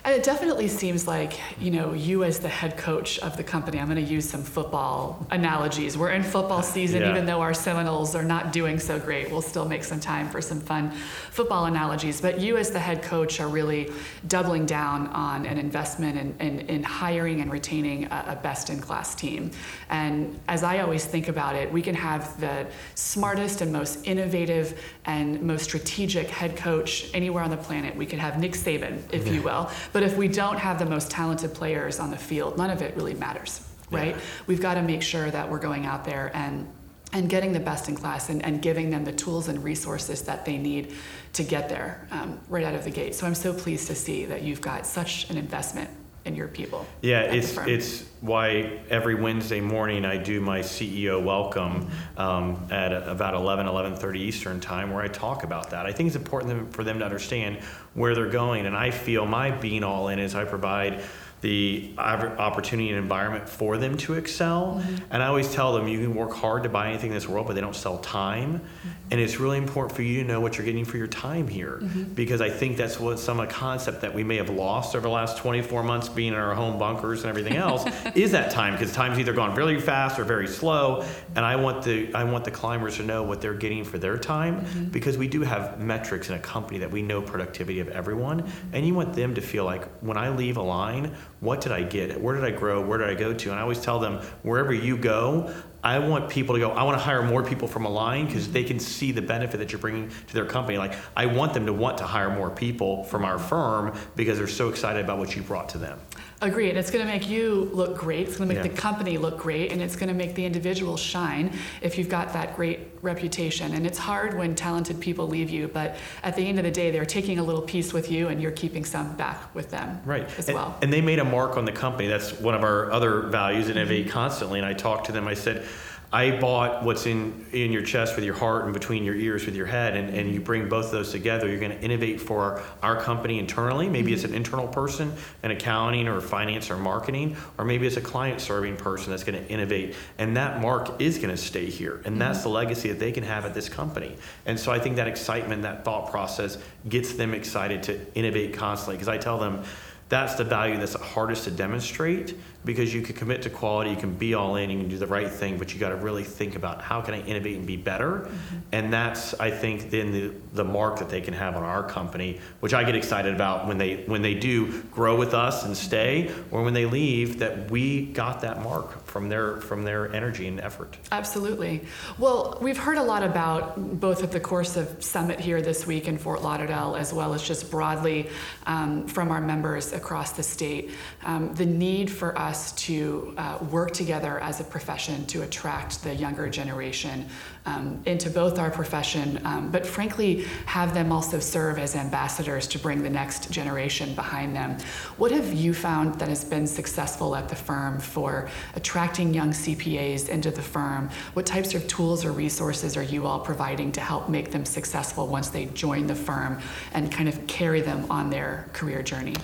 And 0.05 0.13
it 0.13 0.21
definitely 0.21 0.67
seems 0.67 1.07
like, 1.07 1.39
you 1.59 1.71
know, 1.71 1.93
you 1.93 2.23
as 2.23 2.37
the 2.37 2.47
head 2.47 2.77
coach 2.77 3.17
of 3.19 3.37
the 3.37 3.43
company, 3.43 3.79
I'm 3.79 3.87
going 3.89 4.05
to 4.05 4.13
use 4.13 4.29
some 4.29 4.43
football 4.43 5.25
analogies. 5.31 5.97
We're 5.97 6.11
in 6.11 6.21
football 6.21 6.61
season, 6.75 7.01
Yeah. 7.01 7.09
even 7.09 7.25
though 7.25 7.41
our 7.41 7.55
Seminoles 7.55 8.13
are 8.13 8.23
not 8.23 8.53
doing 8.53 8.77
so 8.77 8.99
great. 8.99 9.31
We'll 9.31 9.41
still 9.41 9.67
make 9.67 9.83
some 9.83 9.99
time 9.99 10.29
for 10.29 10.41
some 10.41 10.61
fun 10.61 10.91
football 11.31 11.65
analogies. 11.65 12.21
But 12.21 12.39
you 12.39 12.55
as 12.57 12.69
the 12.69 12.77
head 12.77 13.01
coach 13.01 13.39
are 13.39 13.47
really 13.47 13.91
doubling 14.27 14.67
down 14.67 15.07
on 15.07 15.47
an 15.47 15.57
investment 15.57 16.19
in, 16.19 16.35
in, 16.39 16.59
in 16.69 16.83
hiring 16.83 17.41
and 17.41 17.51
retaining 17.51 18.05
a, 18.05 18.25
a 18.27 18.35
best 18.35 18.69
in 18.69 18.79
class 18.79 19.15
team. 19.15 19.49
And 19.89 20.39
as 20.47 20.61
I 20.61 20.81
always 20.81 21.03
think 21.05 21.29
about 21.29 21.55
it, 21.55 21.71
we 21.73 21.81
can 21.81 21.95
have 21.95 22.39
the 22.39 22.67
smartest 22.93 23.61
and 23.61 23.73
most 23.73 24.05
innovative 24.05 24.79
and 25.05 25.41
most 25.41 25.63
strategic 25.63 26.27
head 26.29 26.55
coach 26.55 27.09
anywhere 27.15 27.43
on 27.43 27.49
the 27.49 27.57
planet. 27.57 27.95
We 27.95 28.05
could 28.05 28.19
have 28.19 28.39
Nick 28.39 28.51
Saban, 28.51 29.01
if 29.11 29.27
you 29.27 29.41
will. 29.41 29.67
But 29.95 30.03
if 30.03 30.17
we 30.17 30.27
don't 30.27 30.57
have 30.57 30.77
the 30.77 30.85
most 30.85 31.09
talented 31.09 31.53
players 31.53 32.01
on 32.01 32.11
the 32.11 32.17
field, 32.17 32.57
none 32.57 32.69
of 32.69 32.81
it 32.81 32.97
really 32.97 33.13
matters, 33.13 33.65
right? 33.89 34.13
Yeah. 34.13 34.21
We've 34.45 34.59
got 34.59 34.73
to 34.73 34.81
make 34.81 35.01
sure 35.01 35.31
that 35.31 35.49
we're 35.49 35.57
going 35.57 35.85
out 35.85 36.03
there 36.03 36.31
and 36.35 36.69
and 37.13 37.29
getting 37.29 37.53
the 37.53 37.61
best 37.61 37.87
in 37.87 37.95
class 37.95 38.27
and, 38.27 38.43
and 38.43 38.61
giving 38.61 38.89
them 38.89 39.05
the 39.05 39.13
tools 39.13 39.47
and 39.47 39.63
resources 39.63 40.23
that 40.23 40.43
they 40.43 40.57
need 40.57 40.93
to 41.31 41.43
get 41.43 41.69
there 41.69 42.05
um, 42.11 42.41
right 42.49 42.65
out 42.65 42.75
of 42.75 42.83
the 42.83 42.91
gate. 42.91 43.15
So 43.15 43.25
I'm 43.25 43.35
so 43.35 43.53
pleased 43.53 43.87
to 43.87 43.95
see 43.95 44.25
that 44.25 44.41
you've 44.41 44.59
got 44.59 44.85
such 44.85 45.29
an 45.29 45.37
investment 45.37 45.89
in 46.25 46.35
your 46.35 46.47
people. 46.47 46.85
Yeah, 47.01 47.21
it's 47.21 47.55
it's 47.59 48.03
why 48.21 48.79
every 48.89 49.13
Wednesday 49.13 49.61
morning 49.61 50.05
I 50.05 50.17
do 50.17 50.41
my 50.41 50.59
CEO 50.59 51.23
welcome 51.23 51.87
um, 52.17 52.67
at 52.71 52.91
about 52.91 53.35
11, 53.35 53.67
11.30 53.67 54.15
Eastern 54.17 54.59
time 54.59 54.91
where 54.91 55.03
I 55.03 55.07
talk 55.07 55.43
about 55.43 55.69
that. 55.69 55.85
I 55.85 55.91
think 55.91 56.07
it's 56.07 56.15
important 56.15 56.73
for 56.73 56.83
them 56.83 56.97
to 56.99 57.05
understand 57.05 57.59
where 57.93 58.15
they're 58.15 58.27
going. 58.27 58.65
And 58.65 58.75
I 58.75 58.89
feel 58.89 59.27
my 59.27 59.51
being 59.51 59.83
all 59.83 60.07
in 60.07 60.17
is 60.17 60.33
I 60.33 60.45
provide 60.45 61.01
the 61.45 61.91
opportunity 61.99 62.89
and 62.89 62.97
environment 62.97 63.47
for 63.47 63.77
them 63.77 63.95
to 63.95 64.15
excel. 64.15 64.81
Mm-hmm. 64.81 64.95
And 65.11 65.21
I 65.21 65.27
always 65.27 65.53
tell 65.53 65.73
them 65.73 65.87
you 65.87 65.99
can 65.99 66.15
work 66.15 66.33
hard 66.33 66.63
to 66.63 66.69
buy 66.69 66.89
anything 66.89 67.11
in 67.11 67.13
this 67.13 67.29
world, 67.29 67.45
but 67.45 67.53
they 67.53 67.61
don't 67.61 67.75
sell 67.75 67.99
time. 67.99 68.61
Mm-hmm. 68.61 68.89
And 69.11 69.21
it's 69.21 69.39
really 69.39 69.59
important 69.59 69.95
for 69.95 70.01
you 70.01 70.23
to 70.23 70.27
know 70.27 70.41
what 70.41 70.57
you're 70.57 70.65
getting 70.65 70.85
for 70.85 70.97
your 70.97 71.05
time 71.05 71.47
here. 71.47 71.77
Mm-hmm. 71.83 72.15
Because 72.15 72.41
I 72.41 72.49
think 72.49 72.77
that's 72.77 72.99
what 72.99 73.19
some 73.19 73.39
of 73.39 73.47
the 73.47 73.53
concept 73.53 74.01
that 74.01 74.15
we 74.15 74.23
may 74.23 74.37
have 74.37 74.49
lost 74.49 74.95
over 74.95 75.03
the 75.03 75.13
last 75.13 75.37
24 75.37 75.83
months 75.83 76.09
being 76.09 76.33
in 76.33 76.39
our 76.39 76.55
home 76.55 76.79
bunkers 76.79 77.21
and 77.21 77.29
everything 77.29 77.57
else 77.57 77.85
is 78.15 78.31
that 78.31 78.49
time 78.49 78.73
because 78.73 78.91
time's 78.91 79.19
either 79.19 79.33
gone 79.33 79.53
really 79.53 79.79
fast 79.79 80.17
or 80.17 80.23
very 80.23 80.47
slow. 80.47 81.05
And 81.35 81.45
I 81.45 81.57
want 81.57 81.83
the 81.83 82.11
I 82.15 82.23
want 82.23 82.45
the 82.45 82.51
climbers 82.51 82.97
to 82.97 83.03
know 83.03 83.21
what 83.21 83.39
they're 83.39 83.53
getting 83.53 83.83
for 83.83 83.99
their 83.99 84.17
time 84.17 84.89
because 84.91 85.15
we 85.15 85.27
do 85.27 85.41
have 85.41 85.79
metrics 85.79 86.29
in 86.29 86.35
a 86.35 86.39
company 86.39 86.79
that 86.79 86.89
we 86.89 87.03
know 87.03 87.21
productivity 87.21 87.81
of 87.81 87.89
everyone. 87.89 88.49
And 88.73 88.87
you 88.87 88.95
want 88.95 89.13
them 89.13 89.35
to 89.35 89.41
feel 89.41 89.65
like 89.65 89.87
when 89.99 90.17
I 90.17 90.29
leave 90.29 90.57
Align, 90.57 91.13
what 91.45 91.61
did 91.61 91.71
I 91.71 91.83
get? 91.83 92.19
Where 92.19 92.35
did 92.35 92.43
I 92.43 92.51
grow? 92.51 92.85
Where 92.85 92.97
did 92.97 93.07
I 93.07 93.13
go 93.13 93.33
to? 93.33 93.49
And 93.51 93.57
I 93.57 93.61
always 93.61 93.79
tell 93.79 93.99
them 93.99 94.19
wherever 94.41 94.73
you 94.73 94.97
go, 94.97 95.53
I 95.85 95.99
want 95.99 96.29
people 96.29 96.55
to 96.55 96.59
go, 96.59 96.71
I 96.71 96.81
want 96.81 96.97
to 96.97 97.03
hire 97.03 97.21
more 97.21 97.43
people 97.43 97.67
from 97.67 97.85
Align 97.85 98.25
because 98.25 98.51
they 98.51 98.63
can 98.63 98.79
see 98.79 99.11
the 99.11 99.21
benefit 99.21 99.57
that 99.57 99.71
you're 99.71 99.79
bringing 99.79 100.09
to 100.09 100.33
their 100.33 100.45
company. 100.45 100.79
Like, 100.79 100.95
I 101.15 101.27
want 101.27 101.53
them 101.53 101.67
to 101.67 101.73
want 101.73 101.99
to 101.99 102.05
hire 102.05 102.31
more 102.31 102.49
people 102.49 103.03
from 103.03 103.23
our 103.23 103.37
firm 103.37 103.95
because 104.15 104.39
they're 104.39 104.47
so 104.47 104.69
excited 104.69 105.05
about 105.05 105.19
what 105.19 105.35
you 105.35 105.43
brought 105.43 105.69
to 105.69 105.77
them. 105.77 105.99
Agree. 106.41 106.69
And 106.69 106.77
it's 106.77 106.91
going 106.91 107.05
to 107.05 107.11
make 107.11 107.29
you 107.29 107.69
look 107.71 107.97
great. 107.97 108.27
It's 108.27 108.37
going 108.37 108.49
to 108.49 108.55
make 108.55 108.65
Yeah. 108.65 108.71
the 108.71 108.77
company 108.77 109.17
look 109.17 109.37
great. 109.37 109.71
And 109.71 109.81
it's 109.81 109.95
going 109.95 110.09
to 110.09 110.13
make 110.15 110.35
the 110.35 110.45
individual 110.45 110.97
shine 110.97 111.51
if 111.81 111.97
you've 111.97 112.09
got 112.09 112.33
that 112.33 112.55
great 112.55 112.79
reputation. 113.01 113.73
And 113.73 113.85
it's 113.85 113.97
hard 113.97 114.37
when 114.37 114.53
talented 114.53 114.99
people 114.99 115.27
leave 115.27 115.49
you, 115.49 115.67
but 115.69 115.95
at 116.23 116.35
the 116.35 116.41
end 116.41 116.57
of 116.57 116.65
the 116.65 116.71
day, 116.71 116.91
they're 116.91 117.05
taking 117.05 117.39
a 117.39 117.43
little 117.43 117.61
piece 117.61 117.93
with 117.93 118.11
you 118.11 118.27
and 118.27 118.41
you're 118.41 118.51
keeping 118.51 118.83
some 118.83 119.15
back 119.15 119.53
with 119.55 119.69
them 119.69 120.01
Right. 120.03 120.27
as 120.37 120.49
and, 120.49 120.57
well. 120.57 120.75
And 120.81 120.91
they 120.91 121.01
made 121.01 121.19
a 121.19 121.23
mark 121.23 121.57
on 121.57 121.65
the 121.65 121.71
company. 121.71 122.07
That's 122.07 122.33
one 122.39 122.53
of 122.55 122.63
our 122.63 122.91
other 122.91 123.21
values, 123.21 123.69
innovate 123.69 124.07
mm-hmm. 124.07 124.13
constantly. 124.13 124.59
And 124.59 124.67
I 124.67 124.73
talked 124.73 125.05
to 125.05 125.11
them, 125.13 125.27
I 125.27 125.35
said, 125.35 125.65
I 126.11 126.39
bought 126.39 126.83
what's 126.83 127.05
in, 127.05 127.45
in 127.51 127.71
your 127.71 127.81
chest 127.81 128.15
with 128.15 128.23
your 128.23 128.35
heart 128.35 128.65
and 128.65 128.73
between 128.73 129.03
your 129.03 129.15
ears 129.15 129.45
with 129.45 129.55
your 129.55 129.65
head, 129.65 129.97
and, 129.97 130.15
and 130.15 130.31
you 130.33 130.39
bring 130.39 130.69
both 130.69 130.85
of 130.85 130.91
those 130.91 131.11
together. 131.11 131.47
You're 131.47 131.59
going 131.59 131.77
to 131.77 131.81
innovate 131.81 132.21
for 132.21 132.61
our 132.81 133.01
company 133.01 133.39
internally. 133.39 133.89
Maybe 133.89 134.13
it's 134.13 134.23
an 134.23 134.33
internal 134.33 134.67
person 134.67 135.13
in 135.43 135.51
accounting 135.51 136.07
or 136.07 136.21
finance 136.21 136.69
or 136.69 136.77
marketing, 136.77 137.35
or 137.57 137.65
maybe 137.65 137.87
it's 137.87 137.97
a 137.97 138.01
client 138.01 138.41
serving 138.41 138.77
person 138.77 139.11
that's 139.11 139.23
going 139.23 139.41
to 139.43 139.51
innovate. 139.51 139.95
And 140.17 140.37
that 140.37 140.61
mark 140.61 141.01
is 141.01 141.17
going 141.17 141.31
to 141.31 141.37
stay 141.37 141.65
here. 141.65 142.01
And 142.05 142.19
that's 142.21 142.43
the 142.43 142.49
legacy 142.49 142.89
that 142.89 142.99
they 142.99 143.11
can 143.11 143.23
have 143.23 143.45
at 143.45 143.53
this 143.53 143.69
company. 143.69 144.15
And 144.45 144.59
so 144.59 144.71
I 144.71 144.79
think 144.79 144.95
that 144.97 145.07
excitement, 145.07 145.63
that 145.63 145.83
thought 145.83 146.11
process 146.11 146.57
gets 146.87 147.13
them 147.13 147.33
excited 147.33 147.83
to 147.83 147.99
innovate 148.13 148.53
constantly. 148.53 148.95
Because 148.95 149.09
I 149.09 149.17
tell 149.17 149.37
them, 149.37 149.63
that's 150.07 150.35
the 150.35 150.43
value 150.43 150.77
that's 150.77 150.93
the 150.93 150.99
hardest 150.99 151.45
to 151.45 151.51
demonstrate 151.51 152.35
because 152.65 152.93
you 152.93 153.01
can 153.01 153.15
commit 153.15 153.43
to 153.43 153.49
quality, 153.49 153.91
you 153.91 153.95
can 153.95 154.13
be 154.13 154.33
all 154.33 154.55
in, 154.55 154.69
you 154.69 154.79
can 154.79 154.89
do 154.89 154.97
the 154.97 155.07
right 155.07 155.29
thing, 155.29 155.57
but 155.57 155.73
you 155.73 155.79
got 155.79 155.89
to 155.89 155.95
really 155.95 156.23
think 156.23 156.55
about 156.55 156.81
how 156.81 156.99
can 157.01 157.13
I 157.13 157.21
innovate 157.21 157.57
and 157.57 157.65
be 157.65 157.77
better. 157.77 158.29
And 158.71 158.91
that's, 158.91 159.33
I 159.35 159.51
think, 159.51 159.91
then 159.91 160.11
the, 160.11 160.33
the 160.53 160.63
mark 160.63 160.99
that 160.99 161.09
they 161.09 161.21
can 161.21 161.33
have 161.33 161.55
on 161.55 161.63
our 161.63 161.83
company, 161.83 162.39
which 162.59 162.73
I 162.73 162.83
get 162.83 162.95
excited 162.95 163.33
about 163.33 163.67
when 163.67 163.77
they 163.77 164.03
when 164.07 164.21
they 164.21 164.33
do 164.33 164.81
grow 164.83 165.15
with 165.15 165.33
us 165.33 165.63
and 165.65 165.77
stay, 165.77 166.31
or 166.51 166.63
when 166.63 166.73
they 166.73 166.85
leave, 166.85 167.39
that 167.39 167.69
we 167.69 168.07
got 168.07 168.41
that 168.41 168.63
mark 168.63 169.05
from 169.05 169.29
their 169.29 169.61
from 169.61 169.83
their 169.83 170.13
energy 170.13 170.47
and 170.47 170.59
effort. 170.59 170.97
Absolutely. 171.11 171.81
Well, 172.17 172.57
we've 172.61 172.77
heard 172.77 172.97
a 172.97 173.03
lot 173.03 173.23
about 173.23 173.99
both 173.99 174.23
at 174.23 174.31
the 174.31 174.39
course 174.39 174.75
of 174.75 175.03
Summit 175.03 175.39
here 175.39 175.61
this 175.61 175.85
week 175.85 176.07
in 176.07 176.17
Fort 176.17 176.41
Lauderdale, 176.41 176.95
as 176.95 177.13
well 177.13 177.33
as 177.33 177.43
just 177.43 177.69
broadly 177.69 178.29
um, 178.65 179.05
from 179.07 179.29
our 179.29 179.41
members 179.41 179.93
across 179.93 180.31
the 180.31 180.43
state, 180.43 180.91
um, 181.23 181.53
the 181.53 181.65
need 181.65 182.09
for 182.09 182.37
us 182.37 182.54
to 182.73 183.33
uh, 183.37 183.57
work 183.69 183.91
together 183.91 184.39
as 184.39 184.59
a 184.59 184.63
profession 184.63 185.25
to 185.27 185.41
attract 185.41 186.03
the 186.03 186.13
younger 186.13 186.49
generation 186.49 187.27
um, 187.65 188.01
into 188.05 188.29
both 188.29 188.59
our 188.59 188.69
profession, 188.69 189.39
um, 189.43 189.71
but 189.71 189.85
frankly, 189.85 190.43
have 190.65 190.93
them 190.93 191.11
also 191.11 191.39
serve 191.39 191.79
as 191.79 191.95
ambassadors 191.95 192.67
to 192.67 192.79
bring 192.79 193.01
the 193.01 193.09
next 193.09 193.51
generation 193.51 194.13
behind 194.13 194.55
them. 194.55 194.77
What 195.17 195.31
have 195.31 195.53
you 195.53 195.73
found 195.73 196.15
that 196.19 196.29
has 196.29 196.45
been 196.45 196.67
successful 196.67 197.35
at 197.35 197.49
the 197.49 197.55
firm 197.55 197.99
for 197.99 198.49
attracting 198.75 199.33
young 199.33 199.49
CPAs 199.49 200.29
into 200.29 200.51
the 200.51 200.61
firm? 200.61 201.09
What 201.33 201.45
types 201.45 201.73
of 201.73 201.87
tools 201.87 202.23
or 202.23 202.31
resources 202.31 202.95
are 202.95 203.03
you 203.03 203.25
all 203.25 203.39
providing 203.39 203.91
to 203.93 204.01
help 204.01 204.29
make 204.29 204.51
them 204.51 204.65
successful 204.65 205.27
once 205.27 205.49
they 205.49 205.65
join 205.67 206.07
the 206.07 206.15
firm 206.15 206.61
and 206.93 207.11
kind 207.11 207.27
of 207.27 207.47
carry 207.47 207.81
them 207.81 208.05
on 208.09 208.29
their 208.29 208.69
career 208.73 209.01
journey? 209.01 209.35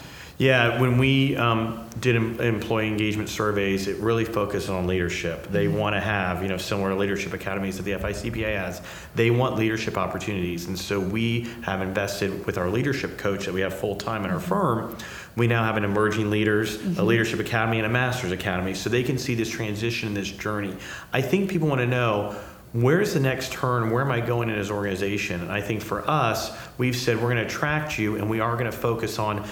Yeah, 0.41 0.81
when 0.81 0.97
we 0.97 1.35
um, 1.35 1.87
did 1.99 2.15
em- 2.15 2.41
employee 2.41 2.87
engagement 2.87 3.29
surveys, 3.29 3.85
it 3.85 3.97
really 3.97 4.25
focused 4.25 4.71
on 4.71 4.87
leadership. 4.87 5.45
They 5.51 5.67
mm-hmm. 5.67 5.77
want 5.77 5.95
to 5.95 5.99
have, 5.99 6.41
you 6.41 6.49
know, 6.49 6.57
similar 6.57 6.95
leadership 6.95 7.33
academies 7.33 7.77
that 7.77 7.83
the 7.83 7.91
FICPA 7.91 8.57
has. 8.57 8.81
They 9.13 9.29
want 9.29 9.55
leadership 9.55 9.99
opportunities, 9.99 10.65
and 10.65 10.79
so 10.79 10.99
we 10.99 11.47
have 11.61 11.83
invested 11.83 12.47
with 12.47 12.57
our 12.57 12.71
leadership 12.71 13.19
coach 13.19 13.45
that 13.45 13.53
we 13.53 13.61
have 13.61 13.75
full 13.75 13.95
time 13.95 14.25
in 14.25 14.31
our 14.31 14.39
mm-hmm. 14.39 14.49
firm. 14.49 14.97
We 15.35 15.45
now 15.45 15.63
have 15.63 15.77
an 15.77 15.83
emerging 15.83 16.31
leaders, 16.31 16.73
a 16.73 16.79
mm-hmm. 16.79 17.03
leadership 17.03 17.39
academy, 17.39 17.77
and 17.77 17.85
a 17.85 17.89
master's 17.89 18.31
academy, 18.31 18.73
so 18.73 18.89
they 18.89 19.03
can 19.03 19.19
see 19.19 19.35
this 19.35 19.47
transition, 19.47 20.07
in 20.07 20.15
this 20.15 20.31
journey. 20.31 20.75
I 21.13 21.21
think 21.21 21.51
people 21.51 21.67
want 21.67 21.81
to 21.81 21.87
know 21.87 22.35
where's 22.73 23.13
the 23.13 23.19
next 23.19 23.51
turn? 23.51 23.91
Where 23.91 24.01
am 24.01 24.11
I 24.11 24.21
going 24.21 24.49
in 24.49 24.57
an 24.57 24.71
organization? 24.71 25.41
And 25.41 25.51
I 25.51 25.61
think 25.61 25.81
for 25.81 26.07
us, 26.09 26.51
we've 26.77 26.95
said 26.95 27.17
we're 27.17 27.33
going 27.33 27.37
to 27.37 27.45
attract 27.45 27.99
you, 27.99 28.15
and 28.15 28.29
we 28.29 28.39
are 28.39 28.53
going 28.53 28.71
to 28.71 28.75
focus 28.75 29.19
on 29.19 29.45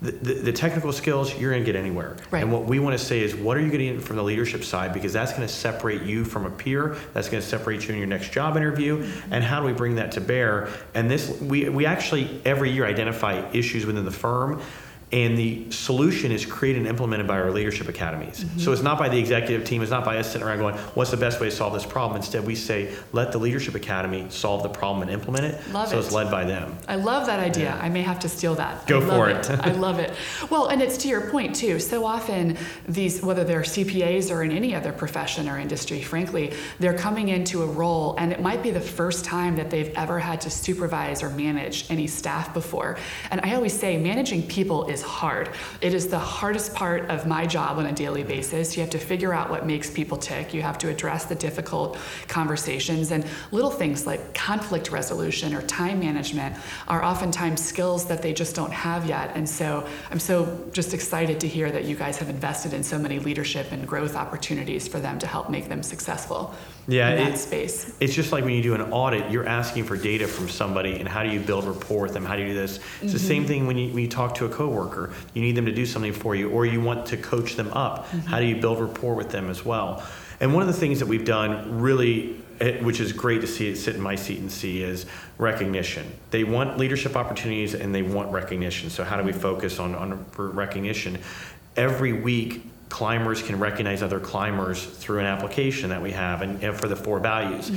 the, 0.00 0.12
the, 0.12 0.34
the 0.34 0.52
technical 0.52 0.92
skills 0.92 1.36
you're 1.38 1.50
going 1.50 1.64
to 1.64 1.72
get 1.72 1.78
anywhere. 1.78 2.16
Right. 2.30 2.42
And 2.42 2.52
what 2.52 2.64
we 2.64 2.78
want 2.78 2.96
to 2.98 3.04
say 3.04 3.20
is, 3.20 3.34
what 3.34 3.56
are 3.56 3.60
you 3.60 3.70
getting 3.70 4.00
from 4.00 4.16
the 4.16 4.22
leadership 4.22 4.62
side? 4.62 4.92
Because 4.92 5.12
that's 5.12 5.32
going 5.32 5.46
to 5.46 5.52
separate 5.52 6.02
you 6.02 6.24
from 6.24 6.46
a 6.46 6.50
peer. 6.50 6.96
That's 7.14 7.28
going 7.28 7.42
to 7.42 7.48
separate 7.48 7.86
you 7.86 7.94
in 7.94 7.98
your 7.98 8.06
next 8.06 8.30
job 8.30 8.56
interview. 8.56 9.10
And 9.30 9.42
how 9.42 9.60
do 9.60 9.66
we 9.66 9.72
bring 9.72 9.96
that 9.96 10.12
to 10.12 10.20
bear? 10.20 10.68
And 10.94 11.10
this, 11.10 11.40
we, 11.40 11.68
we 11.68 11.84
actually 11.84 12.40
every 12.44 12.70
year 12.70 12.86
identify 12.86 13.50
issues 13.52 13.86
within 13.86 14.04
the 14.04 14.10
firm. 14.10 14.62
And 15.10 15.38
the 15.38 15.70
solution 15.70 16.32
is 16.32 16.44
created 16.44 16.80
and 16.80 16.88
implemented 16.88 17.26
by 17.26 17.40
our 17.40 17.50
leadership 17.50 17.88
academies. 17.88 18.44
Mm-hmm. 18.44 18.58
So 18.58 18.72
it's 18.72 18.82
not 18.82 18.98
by 18.98 19.08
the 19.08 19.18
executive 19.18 19.66
team, 19.66 19.80
it's 19.80 19.90
not 19.90 20.04
by 20.04 20.18
us 20.18 20.30
sitting 20.30 20.46
around 20.46 20.58
going, 20.58 20.74
what's 20.94 21.10
the 21.10 21.16
best 21.16 21.40
way 21.40 21.48
to 21.48 21.54
solve 21.54 21.72
this 21.72 21.86
problem? 21.86 22.16
Instead, 22.16 22.46
we 22.46 22.54
say, 22.54 22.94
let 23.12 23.32
the 23.32 23.38
leadership 23.38 23.74
academy 23.74 24.26
solve 24.28 24.62
the 24.62 24.68
problem 24.68 25.02
and 25.02 25.10
implement 25.10 25.46
it. 25.46 25.72
Love 25.72 25.88
so 25.88 25.96
it. 25.96 26.00
it's 26.00 26.12
led 26.12 26.30
by 26.30 26.44
them. 26.44 26.76
I 26.88 26.96
love 26.96 27.26
that 27.26 27.40
idea. 27.40 27.78
I 27.80 27.88
may 27.88 28.02
have 28.02 28.18
to 28.20 28.28
steal 28.28 28.54
that. 28.56 28.86
Go 28.86 29.00
I 29.00 29.04
love 29.04 29.16
for 29.16 29.30
it. 29.30 29.60
I 29.60 29.72
love 29.72 29.98
it. 29.98 30.12
Well, 30.50 30.66
and 30.66 30.82
it's 30.82 30.98
to 30.98 31.08
your 31.08 31.30
point 31.30 31.56
too. 31.56 31.78
So 31.78 32.04
often 32.04 32.58
these, 32.86 33.22
whether 33.22 33.44
they're 33.44 33.62
CPAs 33.62 34.30
or 34.30 34.42
in 34.42 34.52
any 34.52 34.74
other 34.74 34.92
profession 34.92 35.48
or 35.48 35.58
industry, 35.58 36.02
frankly, 36.02 36.52
they're 36.80 36.98
coming 36.98 37.28
into 37.28 37.62
a 37.62 37.66
role, 37.66 38.14
and 38.18 38.30
it 38.30 38.42
might 38.42 38.62
be 38.62 38.70
the 38.70 38.80
first 38.80 39.24
time 39.24 39.56
that 39.56 39.70
they've 39.70 39.92
ever 39.96 40.18
had 40.18 40.40
to 40.42 40.50
supervise 40.50 41.22
or 41.22 41.30
manage 41.30 41.90
any 41.90 42.06
staff 42.06 42.52
before. 42.52 42.98
And 43.30 43.40
I 43.40 43.54
always 43.54 43.72
say, 43.72 43.96
managing 43.96 44.46
people 44.46 44.86
is 44.86 44.97
is 44.98 45.04
hard. 45.04 45.50
It 45.80 45.94
is 45.94 46.08
the 46.08 46.18
hardest 46.18 46.74
part 46.74 47.08
of 47.10 47.26
my 47.26 47.46
job 47.46 47.78
on 47.78 47.86
a 47.86 47.92
daily 47.92 48.24
basis. 48.24 48.76
You 48.76 48.82
have 48.82 48.90
to 48.90 48.98
figure 48.98 49.32
out 49.32 49.50
what 49.50 49.66
makes 49.66 49.90
people 49.90 50.18
tick. 50.18 50.52
You 50.52 50.62
have 50.62 50.78
to 50.78 50.88
address 50.88 51.24
the 51.24 51.34
difficult 51.34 51.98
conversations 52.26 53.10
and 53.10 53.24
little 53.52 53.70
things 53.70 54.06
like 54.06 54.34
conflict 54.34 54.90
resolution 54.90 55.54
or 55.54 55.62
time 55.62 56.00
management 56.00 56.56
are 56.88 57.04
oftentimes 57.04 57.64
skills 57.64 58.06
that 58.06 58.22
they 58.22 58.32
just 58.32 58.54
don't 58.56 58.72
have 58.72 59.06
yet. 59.06 59.30
And 59.34 59.48
so 59.48 59.86
I'm 60.10 60.20
so 60.20 60.68
just 60.72 60.94
excited 60.94 61.38
to 61.40 61.48
hear 61.48 61.70
that 61.70 61.84
you 61.84 61.94
guys 61.94 62.18
have 62.18 62.28
invested 62.28 62.72
in 62.72 62.82
so 62.82 62.98
many 62.98 63.18
leadership 63.18 63.70
and 63.70 63.86
growth 63.86 64.16
opportunities 64.16 64.88
for 64.88 64.98
them 64.98 65.18
to 65.20 65.26
help 65.26 65.50
make 65.50 65.68
them 65.68 65.82
successful 65.82 66.54
yeah, 66.88 67.10
in 67.10 67.16
that 67.18 67.34
it- 67.34 67.38
space. 67.38 67.94
It's 68.00 68.14
just 68.14 68.32
like 68.32 68.44
when 68.44 68.54
you 68.54 68.62
do 68.62 68.74
an 68.74 68.80
audit, 68.92 69.30
you're 69.30 69.46
asking 69.46 69.84
for 69.84 69.96
data 69.96 70.26
from 70.26 70.48
somebody, 70.48 70.98
and 70.98 71.08
how 71.08 71.22
do 71.22 71.28
you 71.28 71.40
build 71.40 71.64
rapport 71.64 72.02
with 72.02 72.14
them? 72.14 72.24
How 72.24 72.34
do 72.34 72.42
you 72.42 72.48
do 72.48 72.54
this? 72.54 72.80
It's 73.02 73.12
the 73.12 73.18
same 73.18 73.42
mm-hmm. 73.42 73.48
thing 73.48 73.66
when 73.66 73.76
you, 73.76 73.92
when 73.92 74.02
you 74.02 74.08
talk 74.08 74.34
to 74.36 74.46
a 74.46 74.48
coworker. 74.48 74.87
You 75.34 75.42
need 75.42 75.56
them 75.56 75.66
to 75.66 75.72
do 75.72 75.86
something 75.86 76.12
for 76.12 76.34
you, 76.34 76.50
or 76.50 76.66
you 76.66 76.80
want 76.80 77.06
to 77.06 77.16
coach 77.16 77.56
them 77.56 77.72
up. 77.72 78.08
How 78.26 78.38
do 78.38 78.46
you 78.46 78.56
build 78.56 78.80
rapport 78.80 79.14
with 79.14 79.30
them 79.30 79.50
as 79.50 79.64
well? 79.64 80.02
And 80.40 80.54
one 80.54 80.62
of 80.62 80.68
the 80.68 80.74
things 80.74 81.00
that 81.00 81.06
we've 81.06 81.24
done 81.24 81.80
really, 81.80 82.36
eh, 82.60 82.82
which 82.82 83.00
is 83.00 83.12
great 83.12 83.40
to 83.40 83.46
see 83.46 83.68
it 83.68 83.76
sit 83.76 83.96
in 83.96 84.00
my 84.00 84.14
seat 84.14 84.38
and 84.38 84.50
see, 84.50 84.82
is 84.82 85.06
recognition. 85.36 86.12
They 86.30 86.44
want 86.44 86.78
leadership 86.78 87.16
opportunities 87.16 87.74
and 87.74 87.94
they 87.94 88.02
want 88.02 88.32
recognition. 88.32 88.90
So 88.90 89.04
how 89.04 89.16
do 89.16 89.24
we 89.24 89.32
focus 89.32 89.78
on, 89.78 89.94
on 89.94 90.24
recognition? 90.36 91.18
Every 91.76 92.12
week, 92.12 92.62
climbers 92.88 93.42
can 93.42 93.58
recognize 93.58 94.02
other 94.02 94.20
climbers 94.20 94.84
through 94.84 95.18
an 95.18 95.26
application 95.26 95.90
that 95.90 96.00
we 96.00 96.10
have 96.12 96.42
and, 96.42 96.62
and 96.62 96.76
for 96.78 96.88
the 96.88 96.96
four 96.96 97.20
values. 97.20 97.70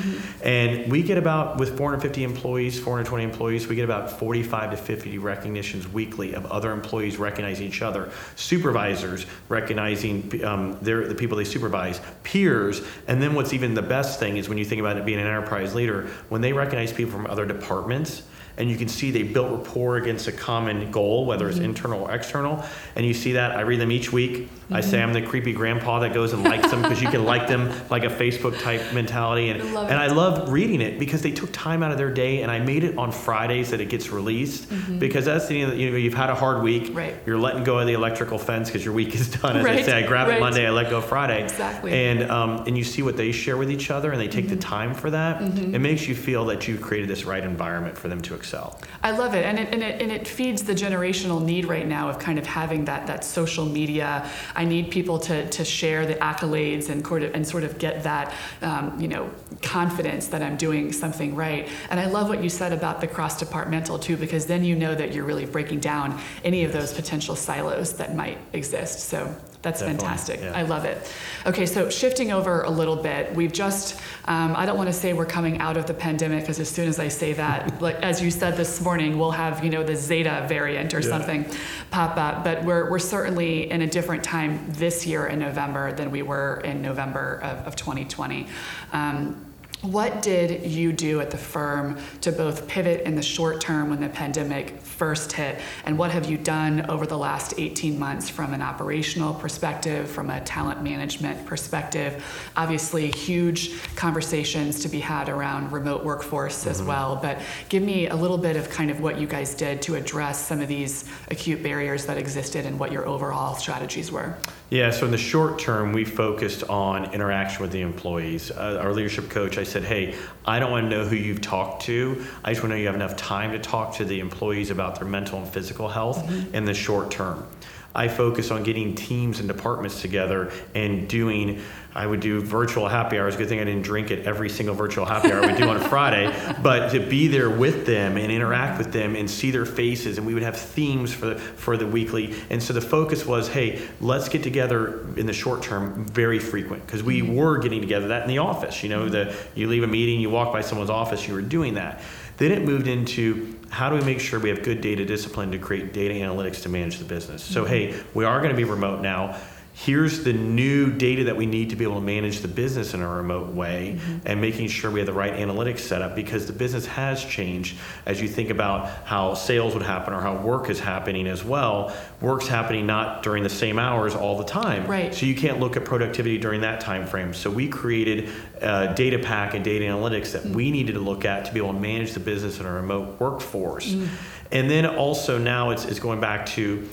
And 0.44 0.92
we 0.92 1.04
get 1.04 1.18
about, 1.18 1.58
with 1.58 1.78
450 1.78 2.24
employees, 2.24 2.80
420 2.80 3.24
employees, 3.24 3.68
we 3.68 3.76
get 3.76 3.86
about 3.86 4.20
45 4.20 4.72
to 4.72 4.78
50 4.78 5.18
recognitions 5.18 5.88
weekly 5.88 6.34
of 6.34 6.46
other 6.46 6.72
employees 6.72 7.18
recognizing 7.18 7.68
each 7.68 7.82
other, 7.82 8.10
supervisors 8.36 9.26
recognizing 9.50 10.44
um, 10.46 10.78
their, 10.82 11.08
the 11.08 11.16
people 11.16 11.38
they 11.38 11.44
supervise, 11.44 12.00
peers. 12.24 12.82
And 13.08 13.22
then 13.22 13.34
what's 13.34 13.54
even 13.54 13.74
the 13.74 13.82
best 13.82 14.20
thing 14.20 14.38
is 14.38 14.48
when 14.48 14.58
you 14.58 14.66
think 14.66 14.80
about 14.80 14.98
it 14.98 15.06
being 15.06 15.20
an 15.20 15.28
enterprise 15.28 15.76
leader, 15.76 16.08
when 16.30 16.42
they 16.42 16.54
recognize 16.54 16.94
people 16.94 17.12
from 17.12 17.28
other 17.28 17.46
departments, 17.46 18.24
and 18.58 18.70
you 18.70 18.78
can 18.78 18.88
see 18.88 19.12
they 19.12 19.24
built 19.24 19.52
rapport 19.52 19.98
against 19.98 20.28
a 20.28 20.32
common 20.32 20.92
goal, 20.92 21.26
whether 21.26 21.50
it's 21.50 21.60
internal 21.60 22.04
or 22.04 22.12
external. 22.12 22.64
And 22.96 23.06
you 23.06 23.14
see 23.14 23.34
that. 23.34 23.52
I 23.52 23.62
read 23.62 23.80
them 23.80 23.92
each 23.92 24.12
week. 24.12 24.50
I 24.74 24.80
say 24.82 25.02
I'm 25.02 25.12
the 25.12 25.22
creepy 25.22 25.52
grandpa 25.52 26.00
that 26.00 26.14
goes 26.14 26.32
and 26.32 26.44
likes 26.44 26.72
them 26.72 26.82
because 26.82 27.02
you 27.02 27.10
can 27.10 27.26
like 27.26 27.48
them 27.48 27.70
like 27.90 28.04
a 28.04 28.08
Facebook 28.08 28.62
type 28.62 28.94
mentality. 28.94 29.50
And, 29.50 29.62
I 29.62 29.66
love 29.72 29.90
and 29.90 30.00
it. 30.00 30.02
I 30.02 30.08
love 30.08 30.50
reading 30.50 30.80
it 30.80 30.98
because 30.98 31.22
they 31.22 31.32
took 31.32 31.52
time 31.52 31.84
out 31.84 31.92
of 31.92 31.98
their 31.98 32.14
day. 32.14 32.42
And 32.42 32.50
I 32.50 32.60
made 32.60 32.84
it 32.84 32.98
on 32.98 33.12
Fridays 33.12 33.72
that 33.72 33.82
it 33.82 33.90
gets 33.90 34.12
released 34.12 34.70
because 35.00 35.26
that's 35.26 35.48
the 35.48 35.58
you 35.58 35.92
know 35.92 35.98
you've 35.98 36.14
had 36.14 36.30
a 36.30 36.36
hard 36.36 36.64
week. 36.64 36.84
Mm-hmm. 36.84 36.98
Right. 36.98 37.16
You're 37.26 37.38
letting 37.38 37.64
go 37.64 37.80
of 37.80 37.88
the 37.88 37.94
electrical 37.94 38.38
fence 38.38 38.70
because 38.70 38.86
your 38.86 38.94
week 38.94 39.14
is 39.14 39.30
done. 39.30 39.58
As 39.58 39.66
I 39.66 39.82
say, 39.82 40.04
I 40.04 40.08
grab 40.08 40.30
it. 40.30 40.40
Monday, 40.40 40.66
I 40.66 40.72
let 40.72 40.90
go 40.90 41.02
Friday. 41.02 41.44
Exactly. 41.44 41.92
And 41.92 42.30
um, 42.32 42.64
and 42.66 42.78
you 42.78 42.84
see 42.84 43.02
what 43.02 43.18
they 43.18 43.32
share 43.32 43.58
with 43.58 43.72
each 43.72 43.92
other, 43.92 44.12
and 44.12 44.22
they 44.22 44.28
take 44.28 44.48
the 44.48 44.56
time 44.56 44.94
for 44.94 45.10
that. 45.10 45.42
It 45.42 45.80
makes 45.80 46.08
you 46.08 46.16
feel 46.16 46.46
that 46.46 46.68
you've 46.68 46.82
created 46.82 47.10
this 47.10 47.26
right 47.26 47.44
environment 47.44 47.98
for 47.98 48.08
them 48.08 48.22
to 48.22 48.36
excel. 48.42 48.80
I 49.04 49.12
love 49.12 49.36
it. 49.36 49.46
And 49.46 49.60
it, 49.60 49.68
and 49.72 49.84
it, 49.84 50.02
and 50.02 50.12
it 50.12 50.28
feeds 50.28 50.64
the 50.64 50.74
generational 50.74 51.44
need 51.44 51.66
right 51.66 51.88
now 51.88 52.10
of 52.10 52.18
kind 52.18 52.40
of 52.40 52.46
having 52.48 52.86
that, 52.86 53.06
that 53.06 53.24
social 53.24 53.66
media. 53.66 54.28
I 54.56 54.66
need 54.66 54.90
people 54.90 55.20
to, 55.20 55.48
to 55.50 55.64
share 55.64 56.06
the 56.08 56.16
accolades 56.16 56.90
and, 56.90 57.06
sort 57.06 57.24
of, 57.24 57.36
and 57.36 57.48
sort 57.48 57.64
of 57.64 57.78
get 57.78 58.04
that, 58.04 58.34
um, 58.64 59.00
you 59.00 59.08
know, 59.08 59.30
confidence 59.62 60.28
that 60.28 60.42
I'm 60.42 60.58
doing 60.58 60.92
something 60.92 61.36
right. 61.36 61.70
And 61.92 62.00
I 62.00 62.08
love 62.08 62.30
what 62.30 62.44
you 62.44 62.50
said 62.50 62.74
about 62.74 63.00
the 63.00 63.08
cross 63.08 63.38
departmental 63.38 64.00
too, 64.00 64.18
because 64.18 64.48
then 64.48 64.64
you 64.64 64.76
know 64.76 64.96
that 64.96 65.14
you're 65.14 65.26
really 65.26 65.46
breaking 65.46 65.80
down 65.80 66.20
any 66.44 66.64
of 66.64 66.74
those 66.74 66.92
potential 66.94 67.36
silos 67.36 67.94
that 67.94 68.16
might 68.16 68.40
exist. 68.54 69.02
So 69.02 69.36
that's 69.62 69.80
Definitely, 69.82 70.06
fantastic. 70.08 70.40
yeah. 70.42 70.54
I 70.58 70.64
love 70.64 70.86
it. 70.86 70.98
Okay, 71.46 71.66
so 71.66 71.90
shifting 71.90 72.32
over 72.32 72.64
a 72.64 72.70
little 72.70 72.96
bit, 72.96 73.34
we've 73.36 73.52
just, 73.54 74.00
um, 74.26 74.56
I 74.56 74.66
don't 74.66 74.78
want 74.78 74.88
to 74.88 74.94
say 74.94 75.14
we're 75.14 75.26
coming 75.26 75.60
out 75.60 75.78
of 75.78 75.86
the 75.86 75.94
pandemic 75.94 76.42
because 76.42 76.60
as 76.60 76.70
soon 76.70 76.88
as 76.88 77.00
I 77.00 77.10
say 77.10 77.34
that, 77.34 77.82
like 77.88 77.96
as 77.98 78.22
you 78.22 78.32
said 78.32 78.58
this 78.58 78.82
morning, 78.82 79.20
we'll 79.20 79.32
have, 79.32 79.64
you 79.64 79.70
know, 79.70 79.84
the 79.84 79.96
Zeta 79.96 80.46
variant 80.48 80.94
or 80.94 81.00
Yeah. 81.02 81.10
something 81.10 81.46
pop 81.92 82.18
up. 82.18 82.44
But 82.44 82.64
we're, 82.64 82.90
we're 82.90 83.00
certainly 83.00 83.70
in 83.70 83.82
a 83.82 83.88
different 83.88 84.24
time 84.24 84.66
this 84.72 85.06
year 85.06 85.28
in 85.28 85.40
November 85.40 85.92
than 85.94 86.10
we 86.12 86.22
were 86.24 86.62
in 86.64 86.82
November 86.82 87.40
of, 87.44 87.68
of 87.68 87.76
2020. 87.76 88.48
Um, 88.94 89.46
what 89.82 90.22
did 90.22 90.64
you 90.70 90.94
do 90.94 91.22
at 91.22 91.32
the 91.32 91.38
firm 91.38 91.98
to 92.22 92.32
both 92.32 92.68
pivot 92.68 93.02
in 93.02 93.16
the 93.16 93.22
short 93.22 93.60
term 93.60 93.90
when 93.90 94.00
the 94.00 94.10
pandemic 94.10 94.80
first 94.80 95.32
hit, 95.32 95.60
and 95.86 95.98
what 95.98 96.12
have 96.12 96.30
you 96.30 96.38
done 96.38 96.86
over 96.88 97.08
the 97.08 97.18
last 97.18 97.56
18 97.58 97.98
months 97.98 98.30
from 98.30 98.54
an 98.54 98.62
operational 98.62 99.34
perspective, 99.34 100.08
from 100.08 100.30
a 100.30 100.40
talent 100.42 100.84
management 100.84 101.44
perspective? 101.48 102.24
Obviously, 102.56 103.10
huge 103.10 103.82
conversations 103.96 104.80
to 104.82 104.88
be 104.88 105.00
had 105.00 105.30
around 105.30 105.72
remote 105.72 106.04
workforce 106.04 106.68
as 106.68 106.84
well, 106.84 107.18
but 107.20 107.40
give 107.70 107.82
me 107.82 108.08
a 108.10 108.16
little 108.16 108.38
bit 108.38 108.56
of 108.56 108.70
kind 108.70 108.92
of 108.92 109.02
what 109.02 109.20
you 109.20 109.26
guys 109.26 109.56
did 109.56 109.82
to 109.82 109.96
address 109.96 110.46
some 110.46 110.62
of 110.62 110.68
these 110.68 111.10
acute 111.32 111.64
barriers 111.64 112.06
that 112.06 112.20
existed 112.20 112.68
and 112.68 112.78
what 112.78 112.92
your 112.92 113.08
overall 113.08 113.56
strategies 113.56 114.12
were. 114.12 114.38
Yeah, 114.70 114.92
so 114.92 115.06
in 115.06 115.12
the 115.12 115.18
short 115.18 115.60
term, 115.60 115.92
we 115.92 116.06
focused 116.06 116.64
on 116.70 117.14
interaction 117.14 117.62
with 117.62 117.72
the 117.72 117.82
employees. 117.82 118.52
Uh, 118.52 118.80
our 118.82 118.94
leadership 118.94 119.30
coach, 119.30 119.58
I 119.58 119.64
said, 119.72 119.84
hey, 119.84 120.16
I 120.46 120.60
don't 120.60 120.72
want 120.72 120.90
to 120.90 120.90
know 120.90 121.06
who 121.06 121.16
you've 121.16 121.42
talked 121.42 121.84
to. 121.84 122.26
I 122.44 122.52
just 122.52 122.62
want 122.62 122.72
to 122.72 122.76
know 122.76 122.82
you 122.82 122.88
have 122.88 122.96
enough 122.96 123.16
time 123.16 123.52
to 123.54 123.60
talk 123.60 123.96
to 123.96 124.06
the 124.06 124.20
employees 124.20 124.70
about 124.70 125.00
their 125.00 125.08
mental 125.08 125.40
and 125.40 125.48
physical 125.48 125.88
health 125.88 126.26
mm-hmm. 126.26 126.54
in 126.56 126.66
the 126.66 126.74
short 126.74 127.12
term. 127.12 127.48
I 127.94 128.08
focus 128.08 128.52
on 128.52 128.64
getting 128.64 128.96
teams 128.96 129.40
and 129.40 129.48
departments 129.48 130.02
together 130.02 130.52
and 130.74 131.08
doing. 131.08 131.62
I 131.94 132.08
would 132.08 132.22
do 132.22 132.40
virtual 132.40 132.88
happy 132.88 133.20
hours. 133.20 133.36
Good 133.36 133.50
thing 133.50 133.60
I 133.60 133.66
didn't 133.66 133.82
drink 133.82 134.12
at 134.12 134.20
every 134.20 134.48
single 134.48 134.74
virtual 134.74 135.04
happy 135.06 135.30
hour 135.30 135.42
we 135.46 135.54
do 135.58 135.68
on 135.68 135.76
a 135.76 135.90
Friday, 135.90 136.34
but 136.64 136.92
to 136.94 137.02
be 137.02 137.28
there 137.28 137.50
with 137.50 137.86
them 137.86 138.16
and 138.16 138.32
interact 138.32 138.78
with 138.78 138.94
them 138.94 139.18
and 139.18 139.30
see 139.30 139.52
their 139.52 139.66
faces, 139.66 140.18
and 140.18 140.26
we 140.26 140.34
would 140.34 140.44
have 140.44 140.58
themes 140.58 141.14
for 141.14 141.26
the 141.26 141.36
for 141.36 141.76
the 141.76 141.86
weekly. 141.86 142.34
And 142.50 142.64
so 142.64 142.72
the 142.72 142.82
focus 142.82 143.26
was, 143.26 143.50
hey, 143.50 143.82
let's 144.00 144.30
get 144.30 144.42
together 144.42 145.06
in 145.18 145.26
the 145.26 145.34
short 145.34 145.64
term, 145.64 146.06
very 146.06 146.40
frequent, 146.40 146.86
because 146.86 147.04
we 147.04 147.22
mm-hmm. 147.22 147.36
were 147.36 147.58
getting 147.58 147.82
together 147.82 148.08
that 148.10 148.22
in 148.24 148.30
the 148.30 148.38
office. 148.38 148.84
You 148.84 148.90
know, 148.90 149.02
mm-hmm. 149.02 149.12
the 149.12 149.36
you 149.56 149.68
leave 149.68 149.84
a 149.84 149.88
meeting, 149.88 150.22
you 150.22 150.30
walk 150.30 150.54
by 150.54 150.62
someone's 150.62 150.90
office, 150.90 151.28
you 151.28 151.34
were 151.34 151.42
doing 151.42 151.74
that. 151.74 152.02
Then 152.42 152.54
it 152.54 152.64
moved 152.64 152.88
into 152.88 153.56
how 153.70 153.92
do 153.92 153.96
we 153.96 154.02
make 154.02 154.20
sure 154.20 154.40
we 154.40 154.50
have 154.50 154.64
good 154.64 154.82
data 154.82 155.06
discipline 155.06 155.52
to 155.52 155.60
create 155.60 155.94
data 155.94 156.16
analytics 156.16 156.64
to 156.64 156.70
manage 156.70 156.98
the 156.98 157.06
business. 157.06 157.44
So, 157.44 157.64
mm-hmm. 157.64 157.72
hey, 157.72 158.04
we 158.16 158.26
are 158.26 158.40
going 158.40 158.50
to 158.50 158.58
be 158.58 158.64
remote 158.64 159.02
now. 159.02 159.38
Here's 159.84 160.24
the 160.24 160.32
new 160.32 160.92
data 160.92 161.24
that 161.24 161.36
we 161.36 161.48
need 161.48 161.72
to 161.72 161.76
be 161.76 161.86
able 161.86 161.96
to 161.96 162.02
manage 162.02 162.42
the 162.42 162.48
business 162.48 162.94
in 162.94 163.02
a 163.02 163.08
remote 163.08 163.48
way 163.48 163.98
mm-hmm. 163.98 164.28
and 164.28 164.40
making 164.40 164.68
sure 164.68 164.92
we 164.92 165.00
have 165.00 165.08
the 165.08 165.14
right 165.14 165.34
analytics 165.34 165.80
set 165.80 166.04
up 166.04 166.16
because 166.16 166.46
the 166.46 166.54
business 166.54 166.86
has 166.86 167.26
changed 167.26 167.76
as 168.06 168.22
you 168.22 168.28
think 168.28 168.52
about 168.52 168.88
how 169.06 169.34
sales 169.34 169.74
would 169.74 169.82
happen 169.82 170.14
or 170.14 170.22
how 170.22 170.38
work 170.38 170.70
is 170.70 170.80
happening 170.80 171.26
as 171.26 171.44
well. 171.44 171.92
Work's 172.22 172.48
happening 172.48 172.86
not 172.86 173.24
during 173.24 173.42
the 173.42 173.50
same 173.50 173.80
hours 173.80 174.14
all 174.14 174.38
the 174.38 174.44
time. 174.44 174.86
Right. 174.86 175.16
So 175.16 175.26
you 175.26 175.34
can't 175.34 175.60
look 175.60 175.76
at 175.76 175.84
productivity 175.84 176.38
during 176.38 176.62
that 176.62 176.80
time 176.80 177.08
frame. 177.08 177.34
So 177.34 177.50
we 177.50 177.68
created 177.68 178.30
a 178.62 178.94
data 178.94 179.18
pack 179.18 179.56
and 179.56 179.66
data 179.66 179.86
analytics 179.86 180.34
that 180.34 180.44
mm. 180.44 180.54
we 180.54 180.70
needed 180.70 180.94
to 180.94 181.00
look 181.00 181.26
at 181.26 181.46
to 181.46 181.54
be 181.54 181.60
able 181.60 181.74
to 181.74 181.80
manage 181.80 182.14
the 182.14 182.20
business 182.20 182.60
in 182.60 182.68
a 182.68 182.72
remote 182.72 183.20
workforce. 183.20 183.96
Mm. 183.96 184.08
And 184.52 184.70
then 184.70 184.86
also 184.86 185.40
now 185.40 185.72
it's, 185.72 185.86
it's 185.86 186.00
going 186.00 186.22
back 186.22 186.46
to 186.50 186.88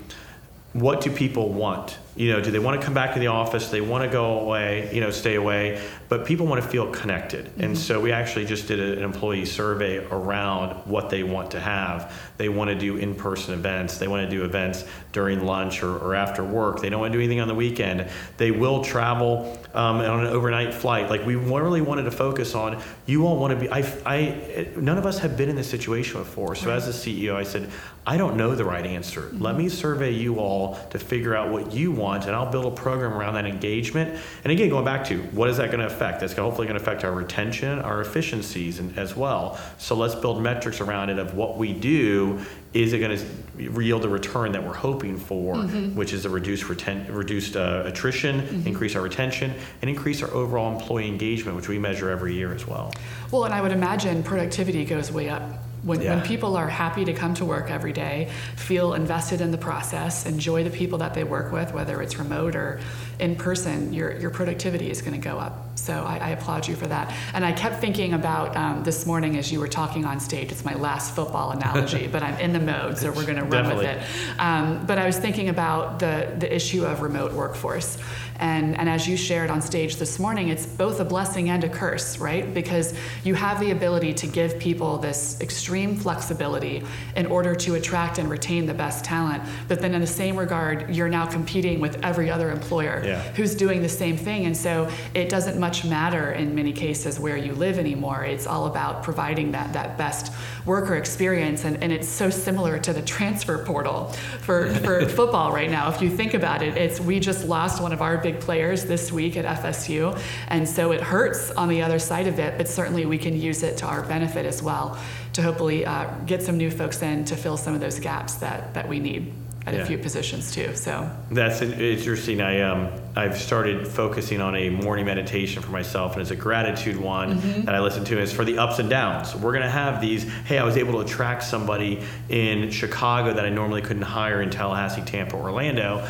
what 0.73 1.03
do 1.03 1.11
people 1.11 1.53
want? 1.53 1.99
You 2.19 2.33
know, 2.33 2.41
do 2.41 2.51
they 2.51 2.59
want 2.59 2.81
to 2.81 2.85
come 2.85 2.95
back 2.95 3.15
to 3.15 3.21
the 3.21 3.29
office? 3.29 3.71
They 3.71 3.81
want 3.81 4.03
to 4.03 4.11
go 4.11 4.41
away, 4.41 4.91
you 4.93 5.01
know, 5.01 5.13
stay 5.13 5.37
away, 5.37 5.81
but 6.09 6.27
people 6.27 6.47
want 6.47 6.61
to 6.61 6.69
feel 6.69 6.91
connected. 6.91 7.49
And 7.59 7.79
so 7.79 8.01
we 8.01 8.11
actually 8.11 8.45
just 8.45 8.67
did 8.67 8.81
an 8.81 9.05
employee 9.05 9.45
survey 9.45 9.99
around 9.99 10.73
what 10.85 11.11
they 11.11 11.23
want 11.23 11.53
to 11.53 11.61
have. 11.61 12.13
They 12.37 12.49
want 12.49 12.71
to 12.71 12.75
do 12.75 12.97
in 12.97 13.15
person 13.15 13.55
events, 13.55 13.99
they 13.99 14.09
want 14.09 14.29
to 14.29 14.37
do 14.37 14.45
events 14.45 14.85
during 15.13 15.47
lunch 15.47 15.85
or, 15.85 15.97
or 15.97 16.17
after 16.17 16.43
work. 16.43 16.81
They 16.81 16.91
don't 16.91 16.99
want 16.99 17.13
to 17.13 17.19
do 17.19 17.23
anything 17.23 17.41
on 17.41 17.47
the 17.47 17.55
weekend. 17.55 18.11
They 18.37 18.51
will 18.51 18.83
travel 18.83 19.57
um, 19.73 19.99
on 19.99 20.27
an 20.27 20.27
overnight 20.27 20.75
flight. 20.75 21.09
Like 21.11 21.25
we 21.25 21.37
really 21.37 21.83
wanted 21.83 22.03
to 22.03 22.11
focus 22.11 22.57
on 22.57 22.83
you 23.07 23.29
all 23.29 23.39
want 23.39 23.53
to 23.53 23.61
be, 23.61 23.71
I, 23.71 23.79
I, 24.05 24.69
none 24.77 24.99
of 24.99 25.07
us 25.07 25.21
have 25.21 25.37
been 25.37 25.49
in 25.49 25.55
this 25.55 25.71
situation 25.71 26.21
before. 26.21 26.57
So 26.57 26.73
as 26.73 26.89
a 26.89 26.93
CEO, 26.93 27.37
I 27.37 27.45
said, 27.45 27.71
I 28.09 28.17
don't 28.17 28.37
know 28.37 28.55
the 28.55 28.65
right 28.65 28.87
answer. 28.87 29.31
Let 29.35 29.55
me 29.57 29.69
survey 29.69 30.13
you 30.13 30.41
all 30.41 30.79
to 30.91 30.99
figure 30.99 31.37
out 31.37 31.53
what 31.53 31.73
you 31.73 31.93
want, 31.93 32.08
and 32.17 32.35
I'll 32.35 32.51
build 32.51 32.67
a 32.67 32.71
program 32.71 33.13
around 33.13 33.35
that 33.35 33.47
engagement. 33.47 34.21
And 34.45 34.53
again, 34.53 34.69
going 34.69 34.85
back 34.85 35.05
to 35.07 35.19
what 35.33 35.49
is 35.49 35.57
that 35.59 35.71
going 35.71 35.81
to 35.81 35.87
affect? 35.87 36.21
That's 36.21 36.33
hopefully 36.33 36.67
going 36.67 36.79
to 36.79 36.83
affect 36.83 37.05
our 37.05 37.13
retention, 37.13 37.79
our 37.81 38.01
efficiencies, 38.01 38.79
and, 38.79 38.97
as 38.99 39.17
well. 39.17 39.59
So 39.79 39.95
let's 39.95 40.15
build 40.15 40.43
metrics 40.43 40.81
around 40.81 41.11
it 41.11 41.19
of 41.19 41.35
what 41.35 41.59
we 41.59 41.73
do. 41.73 42.41
Is 42.75 42.93
it 42.93 42.99
going 42.99 43.19
to 43.19 43.83
yield 43.83 44.03
the 44.03 44.09
return 44.09 44.53
that 44.53 44.63
we're 44.63 44.75
hoping 44.75 45.17
for, 45.17 45.57
which 45.57 46.13
is 46.13 46.27
a 46.27 46.31
reduced 46.31 46.65
reten- 46.65 47.07
reduced 47.09 47.57
uh, 47.57 47.83
attrition, 47.87 48.41
increase 48.67 48.95
our 48.95 49.03
retention, 49.03 49.55
and 49.81 49.89
increase 49.89 50.23
our 50.23 50.31
overall 50.33 50.71
employee 50.79 51.09
engagement, 51.09 51.57
which 51.57 51.69
we 51.69 51.79
measure 51.79 52.11
every 52.11 52.35
year 52.35 52.53
as 52.53 52.67
well. 52.67 52.93
Well, 53.31 53.45
and 53.45 53.55
I 53.55 53.63
would 53.63 53.73
imagine 53.73 54.23
productivity 54.23 54.85
goes 54.85 55.11
way 55.11 55.31
up 55.31 55.43
When, 55.83 56.01
Yeah. 56.01 56.17
when 56.17 56.25
people 56.25 56.57
are 56.57 56.69
happy 56.69 57.05
to 57.05 57.13
come 57.13 57.35
to 57.35 57.45
work 57.45 57.71
every 57.71 57.93
day, 57.93 58.29
feel 58.57 58.95
invested 58.95 59.41
in 59.41 59.51
the 59.51 59.59
process, 59.59 60.27
enjoy 60.27 60.65
the 60.65 60.71
people 60.71 60.99
that 60.99 61.15
they 61.15 61.25
work 61.25 61.53
with, 61.53 61.73
whether 61.73 62.03
it's 62.03 62.19
remote 62.19 62.57
or 62.57 62.81
in 63.19 63.37
person, 63.37 63.93
your, 63.93 64.17
your 64.19 64.31
productivity 64.31 64.91
is 64.91 65.03
going 65.03 65.21
to 65.21 65.29
go 65.29 65.39
up. 65.39 65.79
So 65.79 65.93
I, 65.93 66.19
I 66.19 66.29
applaud 66.31 66.67
you 66.69 66.75
for 66.77 66.87
that. 66.87 67.13
And 67.35 67.45
I 67.45 67.53
kept 67.53 67.81
thinking 67.81 68.13
about 68.13 68.57
um, 68.57 68.85
this 68.85 69.07
morning 69.07 69.37
as 69.37 69.51
you 69.53 69.61
were 69.61 69.69
talking 69.69 70.05
on 70.05 70.21
stage. 70.21 70.51
It's 70.53 70.65
my 70.65 70.75
last 70.75 71.15
football 71.15 71.51
analogy, 71.53 72.07
but 72.13 72.23
I'm 72.23 72.39
in 72.39 72.53
the 72.53 72.61
mode, 72.61 72.99
so 72.99 73.11
we're 73.13 73.25
going 73.25 73.37
to 73.37 73.45
run 73.45 73.75
with 73.77 73.85
it. 73.85 74.03
Um, 74.39 74.85
but 74.87 74.99
I 74.99 75.07
was 75.07 75.19
thinking 75.19 75.49
about 75.49 75.99
the, 76.01 76.35
the 76.39 76.53
issue 76.55 76.85
of 76.85 77.01
remote 77.03 77.33
workforce. 77.33 77.99
And, 78.41 78.79
and 78.79 78.89
as 78.89 79.09
you 79.09 79.17
shared 79.17 79.51
on 79.51 79.61
stage 79.61 79.97
this 79.97 80.19
morning, 80.19 80.49
it's 80.49 80.65
both 80.67 81.01
a 81.01 81.05
blessing 81.05 81.51
and 81.51 81.65
a 81.65 81.69
curse, 81.69 82.19
right? 82.19 82.53
Because 82.55 82.95
you 83.25 83.35
have 83.35 83.59
the 83.61 83.71
ability 83.73 84.15
to 84.15 84.27
give 84.27 84.59
people 84.59 84.99
this 84.99 85.41
extreme 85.41 85.97
flexibility 85.97 86.83
in 87.17 87.27
order 87.27 87.55
to 87.57 87.75
attract 87.75 88.19
and 88.19 88.31
retain 88.31 88.67
the 88.67 88.75
best 88.75 89.05
talent. 89.05 89.43
But 89.67 89.81
then, 89.81 89.95
in 89.95 90.01
the 90.01 90.07
same 90.07 90.37
regard, 90.37 90.95
you're 90.95 91.09
now 91.09 91.27
competing 91.27 91.81
with 91.81 92.05
every 92.05 92.31
other 92.31 92.51
employer 92.51 93.03
Yeah. 93.05 93.21
who's 93.35 93.55
doing 93.55 93.83
the 93.83 93.89
same 93.89 94.17
thing. 94.17 94.47
And 94.47 94.57
so 94.57 94.89
it 95.15 95.29
doesn't 95.29 95.59
much 95.59 95.85
matter 95.85 96.33
in 96.33 96.55
many 96.55 96.73
cases 96.73 97.19
where 97.19 97.37
you 97.37 97.53
live 97.55 97.79
anymore. 97.79 98.25
It's 98.25 98.47
all 98.47 98.67
about 98.67 99.03
providing 99.03 99.53
that, 99.53 99.73
that 99.73 99.99
best 99.99 100.33
worker 100.69 100.95
experience. 100.95 101.65
And, 101.65 101.83
and 101.83 101.91
it's 101.91 102.09
so 102.09 102.31
similar 102.31 102.79
to 102.79 102.93
the 102.93 103.03
transfer 103.03 103.65
portal 103.65 104.13
for, 104.43 104.73
for 104.77 105.05
football 105.19 105.51
right 105.51 105.71
now. 105.71 105.91
If 105.91 106.01
you 106.01 106.11
think 106.11 106.35
about 106.35 106.63
it, 106.63 106.77
it's 106.77 107.01
we 107.01 107.19
just 107.19 107.49
lost 107.49 107.83
one 107.83 107.93
of 107.93 108.03
our 108.03 108.19
big 108.19 108.39
players 108.39 108.85
this 108.85 109.11
week 109.11 109.37
at 109.37 109.45
FSU. 109.63 110.17
And 110.49 110.69
so 110.69 110.93
it 110.93 111.01
hurts 111.01 111.51
on 111.53 111.69
the 111.69 111.83
other 111.83 111.99
side 111.99 112.29
of 112.29 112.39
it, 112.39 112.57
but 112.59 112.69
certainly 112.69 113.07
we 113.07 113.19
can 113.19 113.41
use 113.41 113.63
it 113.63 113.79
to 113.79 113.87
our 113.87 114.03
benefit 114.03 114.47
as 114.47 114.63
well 114.63 114.97
to 115.33 115.43
hopefully 115.43 115.85
uh, 115.85 116.09
get 116.27 116.43
some 116.43 116.57
new 116.57 116.71
folks 116.71 117.03
in 117.03 117.25
to 117.25 117.37
fill 117.37 117.57
some 117.57 117.75
of 117.75 117.81
those 117.81 117.99
gaps 117.99 118.35
that, 118.37 118.75
that 118.75 118.89
we 118.89 119.01
need 119.01 119.33
at 119.69 119.75
Yeah. 119.75 119.83
a 119.83 119.87
few 119.87 119.99
positions 119.99 120.53
too. 120.53 120.75
So 120.75 121.09
That's 121.31 121.61
interesting. 121.63 122.41
I 122.41 122.61
um, 122.63 122.91
I've 123.17 123.37
started 123.39 123.87
focusing 123.87 124.41
on 124.41 124.55
a 124.57 124.71
morning 124.71 125.07
meditation 125.07 125.63
for 125.63 125.71
myself, 125.71 126.13
and 126.13 126.23
it's 126.23 126.31
a 126.31 126.37
gratitude 126.37 126.97
one 126.97 127.65
that 127.65 127.75
I 127.75 127.81
listen 127.81 128.05
to. 128.07 128.19
It's 128.19 128.33
for 128.33 128.45
the 128.45 128.59
ups 128.59 128.79
and 128.79 128.89
downs. 128.89 129.35
We're 129.35 129.53
gonna 129.53 129.71
have 129.71 130.01
these. 130.01 130.23
Hey, 130.45 130.59
I 130.59 130.65
was 130.65 130.77
able 130.77 130.93
to 130.93 131.01
attract 131.01 131.43
somebody 131.43 132.03
in 132.29 132.71
Chicago 132.71 133.35
that 133.35 133.45
I 133.45 133.51
normally 133.51 133.83
couldn't 133.83 134.03
hire 134.03 134.41
in 134.43 134.51
Tallahassee, 134.51 135.03
Tampa, 135.03 135.37
Orlando. 135.37 136.07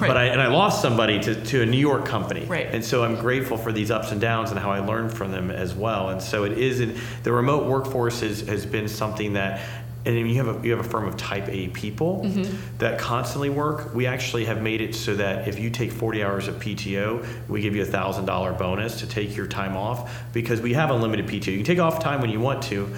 Right. 0.00 0.08
But 0.08 0.16
I 0.16 0.24
and 0.24 0.40
I 0.40 0.46
lost 0.46 0.80
somebody 0.80 1.20
to, 1.20 1.34
to 1.46 1.62
a 1.62 1.66
New 1.66 1.76
York 1.78 2.06
company. 2.06 2.46
Right. 2.46 2.66
And 2.66 2.82
so 2.82 3.04
I'm 3.04 3.16
grateful 3.16 3.58
for 3.58 3.72
these 3.72 3.90
ups 3.90 4.10
and 4.10 4.20
downs 4.22 4.50
and 4.50 4.58
how 4.58 4.70
I 4.70 4.78
learned 4.78 5.12
from 5.12 5.32
them 5.32 5.50
as 5.50 5.74
well. 5.74 6.08
And 6.08 6.22
so 6.22 6.44
it 6.44 6.52
is 6.56 6.80
in, 6.80 6.98
the 7.24 7.32
remote 7.32 7.66
workforce 7.66 8.22
is, 8.22 8.40
has 8.48 8.64
been 8.64 8.88
something 8.88 9.34
that 9.34 9.60
and 10.04 10.16
then 10.16 10.26
you 10.26 10.42
have 10.42 10.48
a 10.48 10.66
you 10.66 10.72
have 10.72 10.84
a 10.84 10.88
firm 10.88 11.06
of 11.06 11.16
type 11.16 11.48
A 11.48 11.68
people 11.68 12.22
mm-hmm. 12.24 12.78
that 12.78 12.98
constantly 12.98 13.50
work. 13.50 13.94
We 13.94 14.06
actually 14.06 14.44
have 14.46 14.60
made 14.60 14.80
it 14.80 14.94
so 14.94 15.14
that 15.14 15.46
if 15.46 15.60
you 15.60 15.70
take 15.70 15.92
40 15.92 16.24
hours 16.24 16.48
of 16.48 16.56
PTO, 16.56 17.24
we 17.48 17.60
give 17.60 17.76
you 17.76 17.82
a 17.82 17.86
thousand 17.86 18.24
dollar 18.24 18.52
bonus 18.52 18.98
to 19.00 19.06
take 19.06 19.36
your 19.36 19.46
time 19.46 19.76
off 19.76 20.12
because 20.32 20.60
we 20.60 20.72
have 20.72 20.90
unlimited 20.90 21.26
PTO. 21.26 21.48
You 21.48 21.58
can 21.58 21.64
take 21.64 21.78
off 21.78 22.00
time 22.00 22.20
when 22.20 22.30
you 22.30 22.40
want 22.40 22.62
to. 22.64 22.92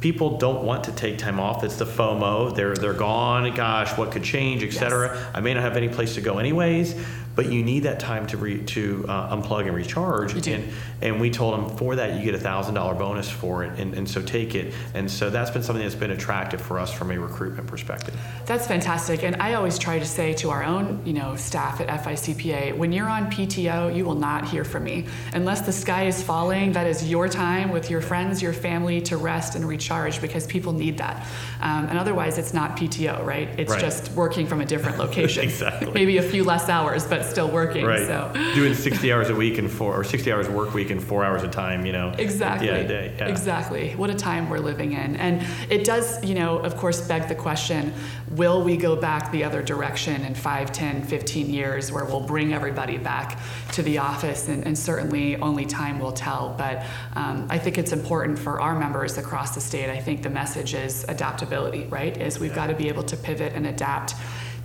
People 0.00 0.38
don't 0.38 0.62
want 0.62 0.84
to 0.84 0.92
take 0.92 1.18
time 1.18 1.40
off. 1.40 1.64
It's 1.64 1.76
the 1.76 1.86
FOMO. 1.86 2.54
They're 2.54 2.74
they're 2.74 2.94
gone. 2.94 3.54
Gosh, 3.54 3.96
what 3.98 4.10
could 4.10 4.24
change, 4.24 4.62
etc. 4.62 5.30
I 5.34 5.40
may 5.40 5.52
not 5.52 5.62
have 5.62 5.76
any 5.76 5.88
place 5.88 6.14
to 6.14 6.22
go 6.22 6.38
anyways, 6.38 6.94
but 7.36 7.52
you 7.52 7.62
need 7.62 7.80
that 7.84 8.00
time 8.00 8.26
to 8.28 8.36
re, 8.36 8.62
to 8.64 9.04
uh, 9.08 9.36
unplug 9.36 9.66
and 9.66 9.74
recharge. 9.76 10.34
You 10.34 10.40
do. 10.40 10.54
And 10.54 10.72
and 11.02 11.20
we 11.20 11.30
told 11.30 11.52
them 11.58 11.76
for 11.76 11.94
that 11.96 12.16
you 12.18 12.24
get 12.24 12.34
a 12.34 12.38
thousand 12.38 12.74
dollar 12.74 12.94
bonus 12.94 13.30
for 13.30 13.62
it, 13.64 13.78
and, 13.78 13.92
and 13.94 14.08
so 14.08 14.22
take 14.22 14.54
it. 14.54 14.72
And 14.94 15.10
so 15.10 15.28
that's 15.28 15.50
been 15.50 15.62
something 15.62 15.84
that's 15.84 15.94
been 15.94 16.10
attractive 16.10 16.60
for 16.60 16.78
us 16.80 16.90
from 16.92 17.10
a 17.10 17.18
recruitment 17.18 17.68
perspective. 17.68 18.18
That's 18.46 18.66
fantastic. 18.66 19.22
And 19.22 19.36
I 19.36 19.54
always 19.54 19.78
try 19.78 19.98
to 19.98 20.06
say 20.06 20.32
to 20.34 20.48
our 20.50 20.64
own, 20.64 21.02
you 21.04 21.12
know, 21.12 21.36
staff 21.36 21.82
at 21.82 21.88
FICPA, 21.88 22.76
when 22.78 22.92
you're 22.92 23.08
on 23.08 23.30
PTO, 23.30 23.94
you 23.94 24.06
will 24.06 24.14
not 24.14 24.48
hear 24.48 24.64
from 24.64 24.84
me. 24.84 25.04
Unless 25.34 25.62
the 25.62 25.72
sky 25.72 26.06
is 26.06 26.22
falling, 26.22 26.72
that 26.72 26.86
is 26.86 27.06
your 27.08 27.28
time 27.28 27.70
with 27.70 27.90
your 27.90 28.00
friends, 28.00 28.40
your 28.40 28.54
family 28.54 29.02
to 29.02 29.18
rest 29.18 29.54
and 29.54 29.68
recharge 29.68 30.22
because 30.22 30.46
people 30.46 30.72
need 30.72 30.96
that. 30.96 31.26
Um, 31.60 31.86
and 31.86 31.98
otherwise, 31.98 32.38
it's 32.38 32.54
not 32.54 32.76
PTO, 32.76 33.22
right? 33.22 33.48
It's 33.58 33.70
Right. 33.70 33.80
just 33.80 34.12
working 34.12 34.46
from 34.46 34.62
a 34.62 34.64
different 34.64 34.96
location. 34.96 35.42
Exactly. 35.56 35.92
Maybe 35.92 36.16
a 36.18 36.22
few 36.22 36.42
less 36.44 36.68
hours, 36.68 37.06
but 37.06 37.25
still 37.30 37.50
working. 37.50 37.84
Right. 37.84 38.06
So. 38.06 38.32
Doing 38.54 38.74
60 38.86 39.12
hours 39.12 39.28
a 39.28 39.34
week 39.34 39.58
and 39.58 39.70
four 39.70 39.94
or 39.94 40.04
60 40.04 40.32
hours 40.32 40.48
work 40.48 40.74
week 40.74 40.90
and 40.90 41.02
four 41.02 41.24
hours 41.24 41.42
of 41.42 41.50
time, 41.50 41.86
you 41.86 41.92
know. 41.92 42.14
Exactly. 42.18 42.68
Yeah, 42.68 42.82
day. 42.82 43.14
Yeah. 43.16 43.28
Exactly. 43.28 43.94
What 43.94 44.10
a 44.10 44.14
time 44.14 44.48
we're 44.48 44.58
living 44.58 44.92
in. 44.92 45.16
And 45.16 45.44
it 45.70 45.84
does, 45.84 46.24
you 46.24 46.34
know, 46.34 46.58
of 46.58 46.76
course, 46.76 47.00
beg 47.06 47.28
the 47.28 47.34
question 47.34 47.92
will 48.30 48.62
we 48.62 48.76
go 48.76 48.96
back 48.96 49.30
the 49.30 49.44
other 49.44 49.62
direction 49.62 50.22
in 50.24 50.34
5, 50.34 50.72
10, 50.72 51.04
15 51.04 51.48
years 51.48 51.92
where 51.92 52.04
we'll 52.04 52.26
bring 52.26 52.52
everybody 52.52 52.98
back 52.98 53.38
to 53.72 53.82
the 53.82 53.98
office? 53.98 54.48
And, 54.48 54.66
and 54.66 54.76
certainly 54.76 55.36
only 55.36 55.64
time 55.64 55.98
will 55.98 56.12
tell. 56.12 56.54
But 56.58 56.84
um, 57.14 57.46
I 57.50 57.58
think 57.58 57.78
it's 57.78 57.92
important 57.92 58.38
for 58.38 58.60
our 58.60 58.78
members 58.78 59.16
across 59.16 59.54
the 59.54 59.60
state. 59.60 59.90
I 59.90 60.00
think 60.00 60.22
the 60.22 60.30
message 60.30 60.74
is 60.74 61.04
adaptability, 61.08 61.86
right? 61.86 62.16
Is 62.16 62.38
we've 62.38 62.54
got 62.54 62.66
to 62.66 62.74
be 62.74 62.88
able 62.88 63.04
to 63.04 63.16
pivot 63.16 63.52
and 63.54 63.66
adapt 63.66 64.14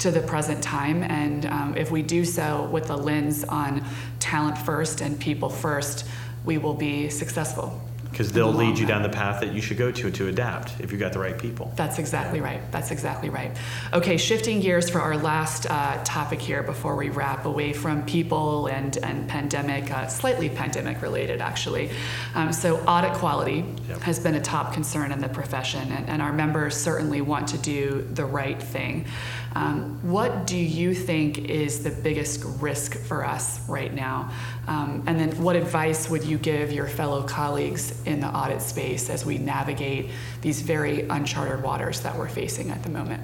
to 0.02 0.12
the 0.12 0.22
present 0.22 0.64
time. 0.64 1.04
And 1.04 1.46
um, 1.46 1.78
if 1.78 1.92
we 1.92 2.02
do 2.02 2.26
so 2.26 2.68
with 2.72 2.90
a 2.90 2.96
lens 2.96 3.44
on 3.44 3.84
talent 4.20 4.58
first 4.58 5.02
and 5.02 5.20
people 5.20 5.50
first, 5.50 6.06
we 6.44 6.58
will 6.58 6.74
be 6.74 7.10
successful. 7.10 7.80
Because 8.10 8.34
they'll 8.34 8.52
lead 8.52 8.78
you 8.78 8.86
down 8.86 9.04
the 9.04 9.10
path 9.10 9.40
that 9.40 9.54
you 9.54 9.62
should 9.62 9.78
go 9.78 9.90
to 9.90 10.12
to 10.12 10.28
adapt 10.28 10.82
if 10.82 10.92
you've 10.92 11.00
got 11.00 11.14
the 11.14 11.20
right 11.20 11.38
people. 11.38 11.72
That's 11.78 11.98
exactly 11.98 12.42
right. 12.42 12.60
That's 12.70 12.92
exactly 12.92 13.30
right. 13.30 13.56
Okay, 13.94 14.18
shifting 14.18 14.60
gears 14.60 14.90
for 14.90 15.00
our 15.00 15.16
last 15.16 15.66
uh, 15.70 16.04
topic 16.04 16.42
here 16.42 16.62
before 16.62 16.98
we 16.98 17.10
wrap 17.10 17.46
away 17.46 17.72
from 17.72 18.06
people 18.06 18.68
and, 18.68 18.98
and 18.98 19.30
pandemic, 19.30 19.92
uh, 19.92 20.08
slightly 20.08 20.50
pandemic 20.50 21.02
related 21.02 21.40
actually. 21.40 21.90
Um, 22.36 22.52
so, 22.52 22.80
audit 22.82 23.14
quality 23.14 23.64
Yep. 23.88 24.02
has 24.02 24.20
been 24.20 24.36
a 24.36 24.42
top 24.42 24.74
concern 24.74 25.14
in 25.14 25.20
the 25.22 25.30
profession, 25.30 25.90
and, 25.92 26.10
and 26.10 26.22
our 26.22 26.34
members 26.34 26.76
certainly 26.76 27.22
want 27.22 27.48
to 27.50 27.58
do 27.58 28.06
the 28.14 28.26
right 28.26 28.62
thing. 28.62 29.06
Um, 29.54 30.00
what 30.02 30.48
do 30.48 30.58
you 30.58 30.94
think 30.94 31.50
is 31.50 31.84
the 31.84 31.90
biggest 31.90 32.44
risk 32.60 32.98
for 32.98 33.26
us 33.26 33.68
right 33.68 33.94
now? 33.94 34.32
Um, 34.68 35.04
and 35.08 35.20
then, 35.20 35.44
what 35.44 35.56
advice 35.56 36.10
would 36.10 36.24
you 36.24 36.38
give 36.38 36.72
your 36.72 36.88
fellow 36.88 37.24
colleagues 37.24 38.02
in 38.06 38.22
the 38.22 38.28
audit 38.28 38.62
space 38.62 39.10
as 39.10 39.26
we 39.26 39.38
navigate 39.38 40.10
these 40.42 40.62
very 40.62 41.08
uncharted 41.10 41.64
waters 41.64 42.02
that 42.02 42.18
we're 42.18 42.30
facing 42.30 42.72
at 42.72 42.84
the 42.84 42.90
moment? 42.90 43.22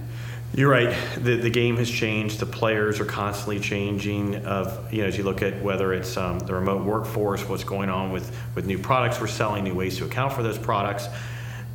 You're 0.53 0.71
right. 0.71 0.95
The, 1.15 1.35
the 1.35 1.49
game 1.49 1.77
has 1.77 1.89
changed. 1.89 2.39
The 2.39 2.45
players 2.45 2.99
are 2.99 3.05
constantly 3.05 3.59
changing. 3.59 4.35
Of 4.45 4.91
you 4.93 5.01
know, 5.01 5.07
as 5.07 5.17
you 5.17 5.23
look 5.23 5.41
at 5.41 5.61
whether 5.61 5.93
it's 5.93 6.17
um, 6.17 6.39
the 6.39 6.53
remote 6.53 6.83
workforce, 6.83 7.47
what's 7.47 7.63
going 7.63 7.89
on 7.89 8.11
with 8.11 8.35
with 8.55 8.65
new 8.65 8.79
products 8.79 9.21
we're 9.21 9.27
selling, 9.27 9.63
new 9.63 9.75
ways 9.75 9.97
to 9.97 10.05
account 10.05 10.33
for 10.33 10.43
those 10.43 10.57
products. 10.57 11.07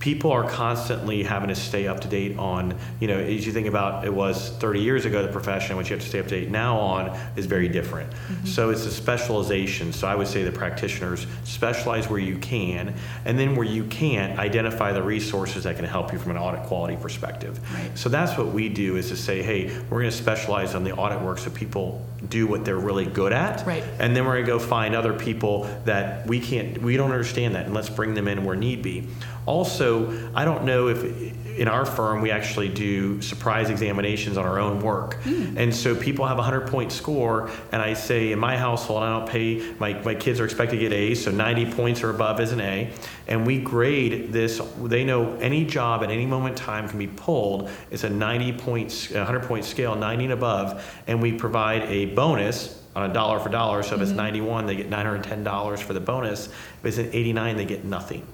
People 0.02 0.32
are 0.32 0.42
constantly 0.42 1.22
having 1.22 1.48
to 1.48 1.54
stay 1.54 1.86
up 1.86 2.00
to 2.00 2.08
date 2.08 2.36
on. 2.36 2.76
You 2.98 3.06
know, 3.06 3.18
as 3.18 3.46
you 3.46 3.52
think 3.52 3.68
about 3.68 4.04
it 4.04 4.12
was 4.12 4.50
30 4.58 4.80
years 4.80 5.04
ago, 5.04 5.22
the 5.24 5.30
profession 5.30 5.76
which 5.76 5.90
you 5.90 5.94
have 5.94 6.02
to 6.02 6.08
stay 6.08 6.18
up 6.18 6.26
to 6.26 6.40
date 6.40 6.50
now 6.50 6.76
on 6.76 7.16
is 7.36 7.46
very 7.46 7.68
different. 7.68 8.10
Mm-hmm. 8.10 8.46
So 8.46 8.70
it's 8.70 8.84
a 8.84 8.90
specialization. 8.90 9.92
So 9.92 10.08
I 10.08 10.16
would 10.16 10.26
say 10.26 10.42
the 10.42 10.50
practitioners 10.50 11.28
specialize 11.44 12.10
where 12.10 12.18
you 12.18 12.36
can, 12.38 12.96
and 13.24 13.38
then 13.38 13.54
where 13.54 13.64
you 13.64 13.84
can't, 13.84 14.40
identify 14.40 14.90
the 14.90 15.04
resources 15.04 15.62
that 15.62 15.76
can 15.76 15.84
help 15.84 16.12
you 16.12 16.18
from 16.18 16.32
an 16.32 16.36
audit 16.36 16.64
quality 16.64 16.96
perspective. 16.96 17.60
Right. 17.72 17.96
So 17.96 18.08
that's 18.08 18.36
what 18.36 18.48
we 18.48 18.68
do 18.68 18.96
is 18.96 19.08
to 19.10 19.16
say, 19.16 19.40
hey, 19.40 19.68
we're 19.88 20.00
going 20.00 20.10
to 20.10 20.16
specialize 20.16 20.74
on 20.74 20.82
the 20.82 20.96
audit 20.96 21.22
work 21.22 21.38
so 21.38 21.48
people 21.50 22.04
do 22.28 22.46
what 22.46 22.64
they're 22.64 22.76
really 22.76 23.06
good 23.06 23.32
at. 23.32 23.64
Right. 23.66 23.84
And 23.98 24.16
then 24.16 24.24
we're 24.24 24.34
going 24.34 24.46
to 24.46 24.50
go 24.50 24.58
find 24.58 24.96
other 24.96 25.12
people 25.12 25.64
that 25.84 26.26
we 26.26 26.40
can't, 26.40 26.82
we 26.82 26.96
don't 26.96 27.12
understand 27.12 27.54
that, 27.54 27.66
and 27.66 27.74
let's 27.74 27.88
bring 27.88 28.14
them 28.14 28.26
in 28.26 28.44
where 28.44 28.56
need 28.56 28.82
be. 28.82 29.06
Also, 29.46 30.30
I 30.34 30.44
don't 30.44 30.64
know 30.64 30.88
if 30.88 31.32
in 31.56 31.68
our 31.68 31.84
firm 31.84 32.22
we 32.22 32.30
actually 32.30 32.68
do 32.68 33.20
surprise 33.20 33.70
examinations 33.70 34.36
on 34.36 34.46
our 34.46 34.58
own 34.58 34.80
work. 34.80 35.14
Hmm. 35.22 35.56
And 35.58 35.74
so 35.74 35.94
people 35.94 36.26
have 36.26 36.38
a 36.38 36.42
100 36.42 36.68
point 36.68 36.92
score, 36.92 37.50
and 37.72 37.82
I 37.82 37.94
say 37.94 38.32
in 38.32 38.38
my 38.38 38.56
household, 38.56 39.02
I 39.02 39.18
don't 39.18 39.28
pay, 39.28 39.74
my, 39.78 39.94
my 40.02 40.14
kids 40.14 40.40
are 40.40 40.44
expected 40.44 40.76
to 40.76 40.82
get 40.82 40.92
A's, 40.92 41.22
so 41.22 41.30
90 41.30 41.72
points 41.72 42.02
or 42.02 42.10
above 42.10 42.40
is 42.40 42.52
an 42.52 42.60
A. 42.60 42.90
And 43.28 43.46
we 43.46 43.60
grade 43.60 44.32
this, 44.32 44.60
they 44.82 45.04
know 45.04 45.34
any 45.36 45.64
job 45.64 46.02
at 46.02 46.10
any 46.10 46.26
moment 46.26 46.58
in 46.58 46.64
time 46.64 46.88
can 46.88 46.98
be 46.98 47.06
pulled. 47.06 47.70
It's 47.90 48.04
a 48.04 48.10
90 48.10 48.52
points, 48.54 49.10
100 49.10 49.42
point 49.44 49.64
scale, 49.64 49.94
90 49.94 50.24
and 50.24 50.32
above, 50.32 51.02
and 51.06 51.20
we 51.20 51.32
provide 51.32 51.82
a 51.82 52.06
bonus 52.06 52.82
on 52.94 53.10
a 53.10 53.12
dollar 53.12 53.40
for 53.40 53.48
dollar. 53.48 53.82
So 53.82 53.96
if 53.96 54.02
it's 54.02 54.10
mm-hmm. 54.10 54.18
91, 54.18 54.66
they 54.66 54.76
get 54.76 54.90
$910 54.90 55.78
for 55.78 55.92
the 55.92 56.00
bonus. 56.00 56.46
If 56.46 56.84
it's 56.84 56.98
an 56.98 57.10
89, 57.12 57.56
they 57.56 57.64
get 57.64 57.84
nothing. 57.84 58.26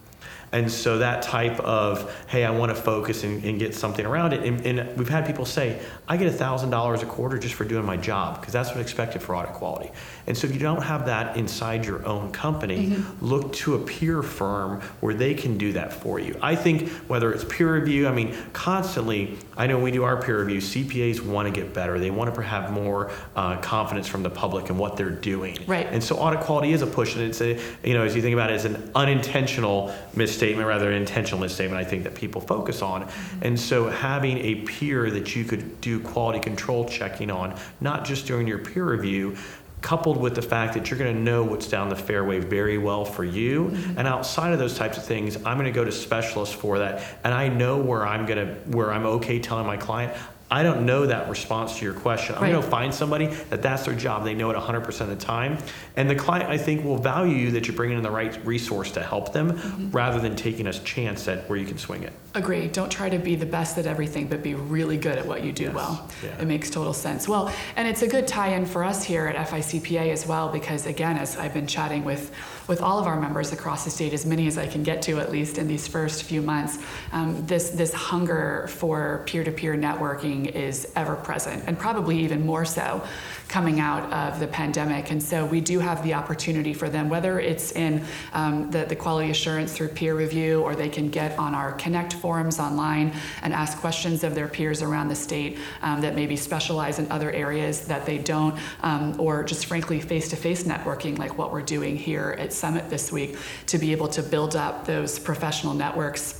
And 0.52 0.70
so 0.70 0.98
that 0.98 1.22
type 1.22 1.58
of, 1.61 2.14
hey, 2.28 2.44
I 2.44 2.50
want 2.50 2.74
to 2.74 2.80
focus 2.80 3.24
and, 3.24 3.44
and 3.44 3.58
get 3.58 3.74
something 3.74 4.06
around 4.06 4.32
it. 4.32 4.44
And, 4.44 4.64
and 4.64 4.96
we've 4.96 5.08
had 5.08 5.26
people 5.26 5.44
say, 5.44 5.80
I 6.08 6.16
get 6.16 6.32
$1,000 6.32 7.02
a 7.02 7.06
quarter 7.06 7.38
just 7.38 7.54
for 7.54 7.64
doing 7.64 7.84
my 7.84 7.96
job 7.96 8.40
because 8.40 8.52
that's 8.52 8.70
what's 8.70 8.80
expected 8.80 9.22
for 9.22 9.37
audit 9.37 9.52
quality. 9.52 9.90
And 10.29 10.37
so 10.37 10.47
if 10.47 10.53
you 10.53 10.61
don't 10.61 10.83
have 10.83 11.07
that 11.07 11.38
inside 11.38 11.87
your 11.87 12.07
own 12.07 12.31
company, 12.33 12.88
mm-hmm. 12.88 13.25
look 13.25 13.51
to 13.55 13.75
a 13.75 13.79
peer 13.79 14.23
firm 14.23 14.83
where 15.01 15.14
they 15.14 15.33
can 15.33 15.57
do 15.57 15.73
that 15.73 15.91
for 15.91 16.21
you. 16.21 16.37
I 16.43 16.55
think 16.55 16.91
whether 17.09 17.33
it's 17.33 17.45
peer 17.45 17.75
review, 17.75 18.07
I 18.07 18.12
mean, 18.12 18.37
constantly, 18.53 19.38
I 19.57 19.67
know 19.67 19.79
we 19.79 19.91
do 19.91 20.05
our 20.05 20.21
peer 20.21 20.45
review, 20.45 20.61
CPAs 20.61 21.23
want 21.23 21.53
to 21.53 21.61
get 21.61 21.73
better. 21.73 21.99
They 21.99 22.11
want 22.11 22.33
to 22.35 22.43
have 22.43 22.71
more 22.71 23.11
uh, 23.37 23.57
confidence 23.61 24.07
from 24.07 24.23
the 24.23 24.29
public 24.29 24.69
in 24.69 24.77
what 24.77 24.99
they're 24.99 25.09
doing. 25.09 25.57
Right. 25.67 25.87
And 25.87 26.05
so 26.05 26.17
audit 26.17 26.41
quality 26.41 26.73
is 26.73 26.83
a 26.83 26.87
push, 26.87 27.14
and 27.14 27.25
it's 27.25 27.41
a, 27.41 27.59
you 27.83 27.95
know, 27.95 28.05
as 28.05 28.14
you 28.14 28.21
think 28.21 28.35
about 28.35 28.51
it, 28.51 28.55
it's 28.57 28.67
an 28.67 28.91
unintentional 28.95 29.95
misstatement 30.14 30.69
rather 30.69 30.85
than 30.85 30.95
intentional 30.95 31.41
misstatement, 31.41 31.81
I 31.81 31.88
think 31.88 32.05
that 32.05 32.14
people 32.14 32.43
focus 32.43 32.83
on. 32.83 33.05
Mm-hmm. 33.05 33.38
And 33.47 33.59
so 33.59 33.88
having 33.88 34.37
a 34.38 34.57
peer 34.57 35.11
that 35.11 35.35
you 35.35 35.45
could 35.45 35.81
do 35.81 36.01
quality 36.01 36.38
control 36.38 36.85
checking 36.85 37.31
on, 37.31 37.59
not 37.81 38.05
just 38.05 38.27
during 38.27 38.47
your 38.47 38.59
peer 38.59 38.85
review, 38.85 39.35
coupled 39.81 40.17
with 40.17 40.35
the 40.35 40.43
fact 40.43 40.75
that 40.75 40.91
you're 40.91 40.99
going 40.99 41.14
to 41.14 41.21
know 41.21 41.45
what's 41.45 41.69
down 41.69 41.88
the 41.88 41.97
fairway 41.97 42.41
very 42.41 42.79
well 42.79 43.05
for 43.05 43.25
you 43.25 43.67
mm-hmm. 43.67 43.99
and 43.99 44.09
outside 44.09 44.53
of 44.53 44.59
those 44.59 44.77
types 44.77 44.97
of 44.97 45.05
things 45.05 45.37
i'm 45.37 45.57
going 45.57 45.64
to 45.64 45.71
go 45.71 45.85
to 45.85 45.93
specialists 45.93 46.55
for 46.55 46.79
that 46.79 47.03
and 47.25 47.33
i 47.33 47.49
know 47.49 47.79
where 47.79 48.07
i'm 48.07 48.27
going 48.27 48.47
to 48.47 48.55
where 48.77 48.93
i'm 48.93 49.07
okay 49.07 49.38
telling 49.38 49.67
my 49.67 49.77
client 49.77 50.12
I 50.51 50.62
don't 50.62 50.87
know 50.87 51.07
that 51.07 51.29
response 51.29 51.79
to 51.79 51.85
your 51.85 51.93
question. 51.93 52.35
I'm 52.35 52.43
right. 52.43 52.53
going 52.53 52.62
to 52.62 52.71
find 52.71 52.95
somebody 52.95 53.27
that 53.27 53.61
that's 53.61 53.85
their 53.85 53.95
job. 53.95 54.25
They 54.25 54.35
know 54.35 54.51
it 54.51 54.57
100% 54.57 55.01
of 55.01 55.09
the 55.09 55.17
time. 55.17 55.59
And 55.97 56.09
the 56.09 56.14
client, 56.14 56.49
I 56.49 56.57
think, 56.57 56.85
will 56.85 56.97
value 56.97 57.37
you 57.37 57.51
that 57.53 57.67
you're 57.67 57.77
bringing 57.77 57.99
in 57.99 58.03
the 58.03 58.11
right 58.11 58.45
resource 58.47 58.91
to 58.93 59.03
help 59.03 59.33
them 59.35 59.53
mm-hmm. 59.53 59.91
rather 59.91 60.21
than 60.21 60.37
taking 60.37 60.67
a 60.67 60.73
chance 60.73 61.29
at 61.29 61.49
where 61.51 61.59
you 61.59 61.67
can 61.67 61.77
swing 61.77 62.03
it. 62.03 62.14
Agree. 62.35 62.69
Don't 62.69 62.93
try 62.93 63.09
to 63.09 63.19
be 63.19 63.37
the 63.37 63.47
best 63.47 63.79
at 63.79 63.87
everything, 63.87 64.27
but 64.27 64.43
be 64.43 64.55
really 64.55 64.99
good 64.99 65.17
at 65.19 65.27
what 65.27 65.43
you 65.43 65.51
do 65.51 65.64
yes. 65.64 65.75
well. 65.75 66.11
Yeah. 66.23 66.43
It 66.43 66.47
makes 66.47 66.69
total 66.69 66.93
sense. 66.93 67.27
Well, 67.27 67.53
and 67.75 67.88
it's 67.88 68.03
a 68.03 68.07
good 68.07 68.29
tie 68.29 68.49
in 68.49 68.67
for 68.67 68.85
us 68.85 69.03
here 69.03 69.27
at 69.27 69.49
FICPA 69.49 70.12
as 70.12 70.27
well, 70.27 70.51
because 70.51 70.87
again, 70.87 71.17
as 71.17 71.38
I've 71.38 71.55
been 71.55 71.67
chatting 71.67 72.05
with, 72.05 72.31
with 72.69 72.83
all 72.83 72.99
of 72.99 73.07
our 73.07 73.19
members 73.19 73.53
across 73.53 73.85
the 73.85 73.91
state, 73.91 74.12
as 74.12 74.27
many 74.27 74.47
as 74.47 74.59
I 74.59 74.67
can 74.67 74.83
get 74.83 75.01
to 75.03 75.19
at 75.21 75.33
least 75.33 75.57
in 75.57 75.69
these 75.69 75.88
first 75.88 76.25
few 76.25 76.43
months, 76.43 76.79
um, 77.12 77.47
this, 77.47 77.71
this 77.71 77.95
hunger 77.95 78.69
for 78.69 79.23
peer 79.25 79.43
to 79.43 79.51
peer 79.51 79.75
networking 79.75 80.51
is 80.55 80.93
ever 80.97 81.17
present 81.17 81.64
and 81.67 81.79
probably 81.79 82.19
even 82.19 82.45
more 82.45 82.67
so 82.67 83.03
coming 83.49 83.81
out 83.81 84.12
of 84.12 84.38
the 84.38 84.47
pandemic. 84.47 85.11
And 85.11 85.23
so 85.23 85.47
we 85.47 85.62
do 85.62 85.79
have 85.79 86.05
the 86.05 86.12
opportunity 86.12 86.75
for 86.75 86.91
them, 86.91 87.09
whether 87.09 87.41
it's 87.41 87.73
in 87.73 88.05
um, 88.35 88.71
the, 88.71 88.85
the 88.85 88.97
quality 88.97 89.31
assurance 89.31 89.73
through 89.73 89.88
peer 89.88 90.14
review 90.14 90.61
or 90.61 90.77
they 90.77 90.91
can 90.91 91.09
get 91.09 91.38
on 91.38 91.55
our 91.55 91.73
Connect 91.73 92.12
forums 92.18 92.59
online 92.59 93.12
and 93.42 93.52
ask 93.52 93.78
questions 93.78 94.24
of 94.24 94.35
their 94.35 94.48
peers 94.48 94.83
around 94.83 95.09
the 95.09 95.14
state 95.14 95.59
um, 95.83 96.00
that 96.00 96.14
maybe 96.14 96.37
specialize 96.37 96.98
in 96.98 97.11
other 97.11 97.31
areas 97.33 97.87
that 97.87 98.04
they 98.07 98.18
don't, 98.18 98.59
um, 98.83 99.14
or 99.18 99.42
just 99.42 99.66
frankly 99.66 100.00
face 100.00 100.28
to 100.28 100.37
face 100.37 100.64
networking 100.64 101.18
like 101.18 101.38
what 101.38 101.52
we're 101.52 101.62
doing 101.62 101.96
here 101.96 102.37
at 102.38 102.52
Summit 102.52 102.88
this 102.90 103.11
week 103.12 103.37
to 103.66 103.78
be 103.78 103.92
able 103.92 104.09
to 104.09 104.22
build 104.22 104.57
up 104.57 104.85
those 104.85 105.18
professional 105.18 105.74
networks 105.74 106.38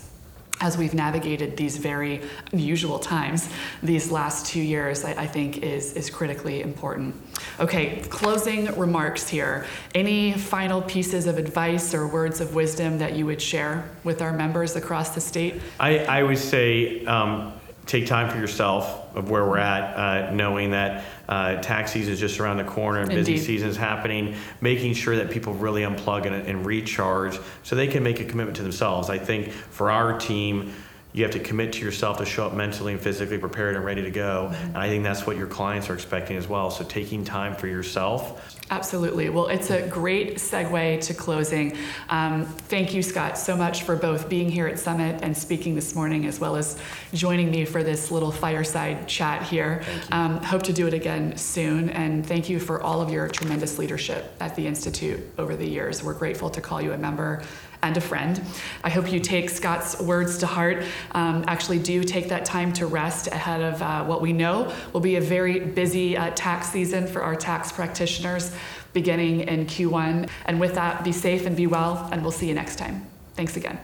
as 0.61 0.77
we've 0.77 0.95
navigated 0.95 1.57
these 1.57 1.77
very 1.77 2.23
unusual 2.53 2.99
times 2.99 3.49
these 3.83 4.11
last 4.11 4.47
two 4.47 4.61
years, 4.61 5.05
I, 5.05 5.13
I, 5.13 5.27
think 5.27 5.59
is, 5.59 5.93
is 5.95 6.11
critically 6.11 6.63
important. 6.63 7.15
Okay, 7.61 8.03
closing 8.09 8.67
remarks 8.79 9.29
here. 9.29 9.67
Any 9.95 10.33
final 10.33 10.83
pieces 10.83 11.27
of 11.27 11.39
advice 11.39 11.95
or 11.95 12.09
words 12.09 12.41
of 12.41 12.55
wisdom 12.55 12.99
that 12.99 13.15
you 13.15 13.27
would 13.27 13.41
share 13.41 13.89
with 14.05 14.21
our 14.21 14.33
members 14.33 14.77
across 14.77 15.15
the 15.15 15.21
state? 15.21 15.61
I, 15.79 15.99
I 15.99 16.23
would 16.23 16.39
say 16.39 17.05
um, 17.07 17.53
take 17.87 18.07
time 18.07 18.29
for 18.29 18.39
yourself 18.39 19.15
of 19.17 19.31
where 19.31 19.47
we're 19.47 19.59
at, 19.59 20.29
uh, 20.29 20.35
knowing 20.35 20.73
that 20.73 21.05
uh, 21.29 21.57
tax 21.61 21.93
season 21.93 22.13
is 22.13 22.21
just 22.21 22.41
around 22.41 22.57
the 22.57 22.65
corner 22.65 23.01
and 23.01 23.11
busy 23.11 23.37
season 23.37 23.69
is 23.69 23.77
happening, 23.77 24.35
making 24.61 24.95
sure 24.95 25.17
that 25.17 25.31
people 25.31 25.53
really 25.53 25.83
unplug 25.83 26.27
and, 26.27 26.35
and 26.35 26.65
recharge 26.65 27.39
so 27.63 27.77
they 27.77 27.87
can 27.87 28.03
make 28.03 28.21
a 28.21 28.25
commitment 28.25 28.57
to 28.57 28.63
themselves. 28.63 29.11
I 29.11 29.19
think 29.19 29.51
for 29.51 29.91
our 29.91 30.19
team, 30.19 30.73
you 31.13 31.23
have 31.23 31.33
to 31.33 31.41
commit 31.41 31.73
to 31.73 31.85
yourself 31.85 32.19
to 32.19 32.27
show 32.27 32.47
up 32.47 32.53
mentally 32.53 32.93
and 32.93 33.01
physically 33.01 33.39
prepared 33.39 33.77
and 33.77 33.85
ready 33.85 34.03
to 34.03 34.11
go. 34.11 34.51
Mm-hmm. 34.53 34.67
And 34.67 34.77
I 34.77 34.89
think 34.89 35.05
that's 35.05 35.27
what 35.27 35.37
your 35.37 35.47
clients 35.47 35.89
are 35.89 35.95
expecting 35.95 36.37
as 36.37 36.49
well. 36.49 36.71
So 36.71 36.85
taking 36.85 37.25
time 37.25 37.55
for 37.55 37.67
yourself. 37.67 38.57
Absolutely. 38.71 39.31
Well, 39.31 39.47
it's 39.47 39.71
a 39.71 39.87
great 39.89 40.37
segue 40.37 41.01
to 41.01 41.15
closing. 41.15 41.77
Um, 42.11 42.45
thank 42.45 42.93
you, 42.93 43.03
Scott, 43.03 43.39
so 43.39 43.57
much 43.57 43.85
for 43.85 43.97
both 43.97 44.29
being 44.29 44.51
here 44.51 44.67
at 44.67 44.79
Summit 44.79 45.21
and 45.23 45.35
speaking 45.35 45.75
this 45.75 45.95
morning, 45.95 46.27
as 46.27 46.39
well 46.39 46.57
as 46.57 46.79
joining 47.15 47.51
me 47.51 47.65
for 47.65 47.83
this 47.83 48.11
little 48.11 48.31
fireside 48.31 49.09
chat 49.09 49.43
here. 49.43 49.83
Um, 50.13 50.43
hope 50.43 50.63
to 50.65 50.73
do 50.75 50.87
it 50.87 50.93
again 50.93 51.37
soon. 51.39 51.89
And 51.91 52.27
thank 52.27 52.51
you 52.51 52.61
for 52.61 52.83
all 52.83 53.01
of 53.01 53.11
your 53.11 53.29
tremendous 53.29 53.79
leadership 53.79 54.35
at 54.41 54.55
the 54.55 54.67
Institute 54.67 55.21
over 55.39 55.57
the 55.57 55.67
years. 55.67 56.05
We're 56.05 56.13
grateful 56.13 56.51
to 56.51 56.61
call 56.61 56.83
you 56.83 56.93
a 56.93 56.99
member 56.99 57.43
and 57.83 57.97
a 57.97 58.01
friend. 58.01 58.43
I 58.83 58.91
hope 58.91 59.13
you 59.13 59.21
take 59.21 59.51
Scott's 59.51 60.01
words 60.01 60.39
to 60.39 60.47
heart. 60.47 60.85
Um, 61.13 61.45
actually, 61.47 61.79
do 61.79 62.03
take 62.05 62.29
that 62.29 62.45
time 62.45 62.73
to 62.75 62.87
rest 62.87 63.29
ahead 63.29 63.61
of 63.61 63.83
uh, 63.83 64.05
what 64.05 64.21
we 64.21 64.33
know 64.33 64.73
will 64.93 65.01
be 65.01 65.17
a 65.17 65.21
very 65.21 65.61
busy 65.61 66.17
uh, 66.17 66.31
tax 66.35 66.71
season 66.71 67.07
for 67.07 67.23
our 67.23 67.37
tax 67.37 67.73
practitioners 67.73 68.55
beginning 68.93 69.43
in 69.43 69.67
Q1. 69.67 70.29
And 70.47 70.61
with 70.61 70.75
that, 70.75 71.05
be 71.05 71.13
safe 71.13 71.47
and 71.47 71.57
be 71.57 71.67
well, 71.67 72.09
and 72.11 72.23
we'll 72.23 72.33
see 72.33 72.49
you 72.49 72.55
next 72.55 72.77
time. 72.77 73.07
Thanks 73.35 73.57
again. 73.57 73.79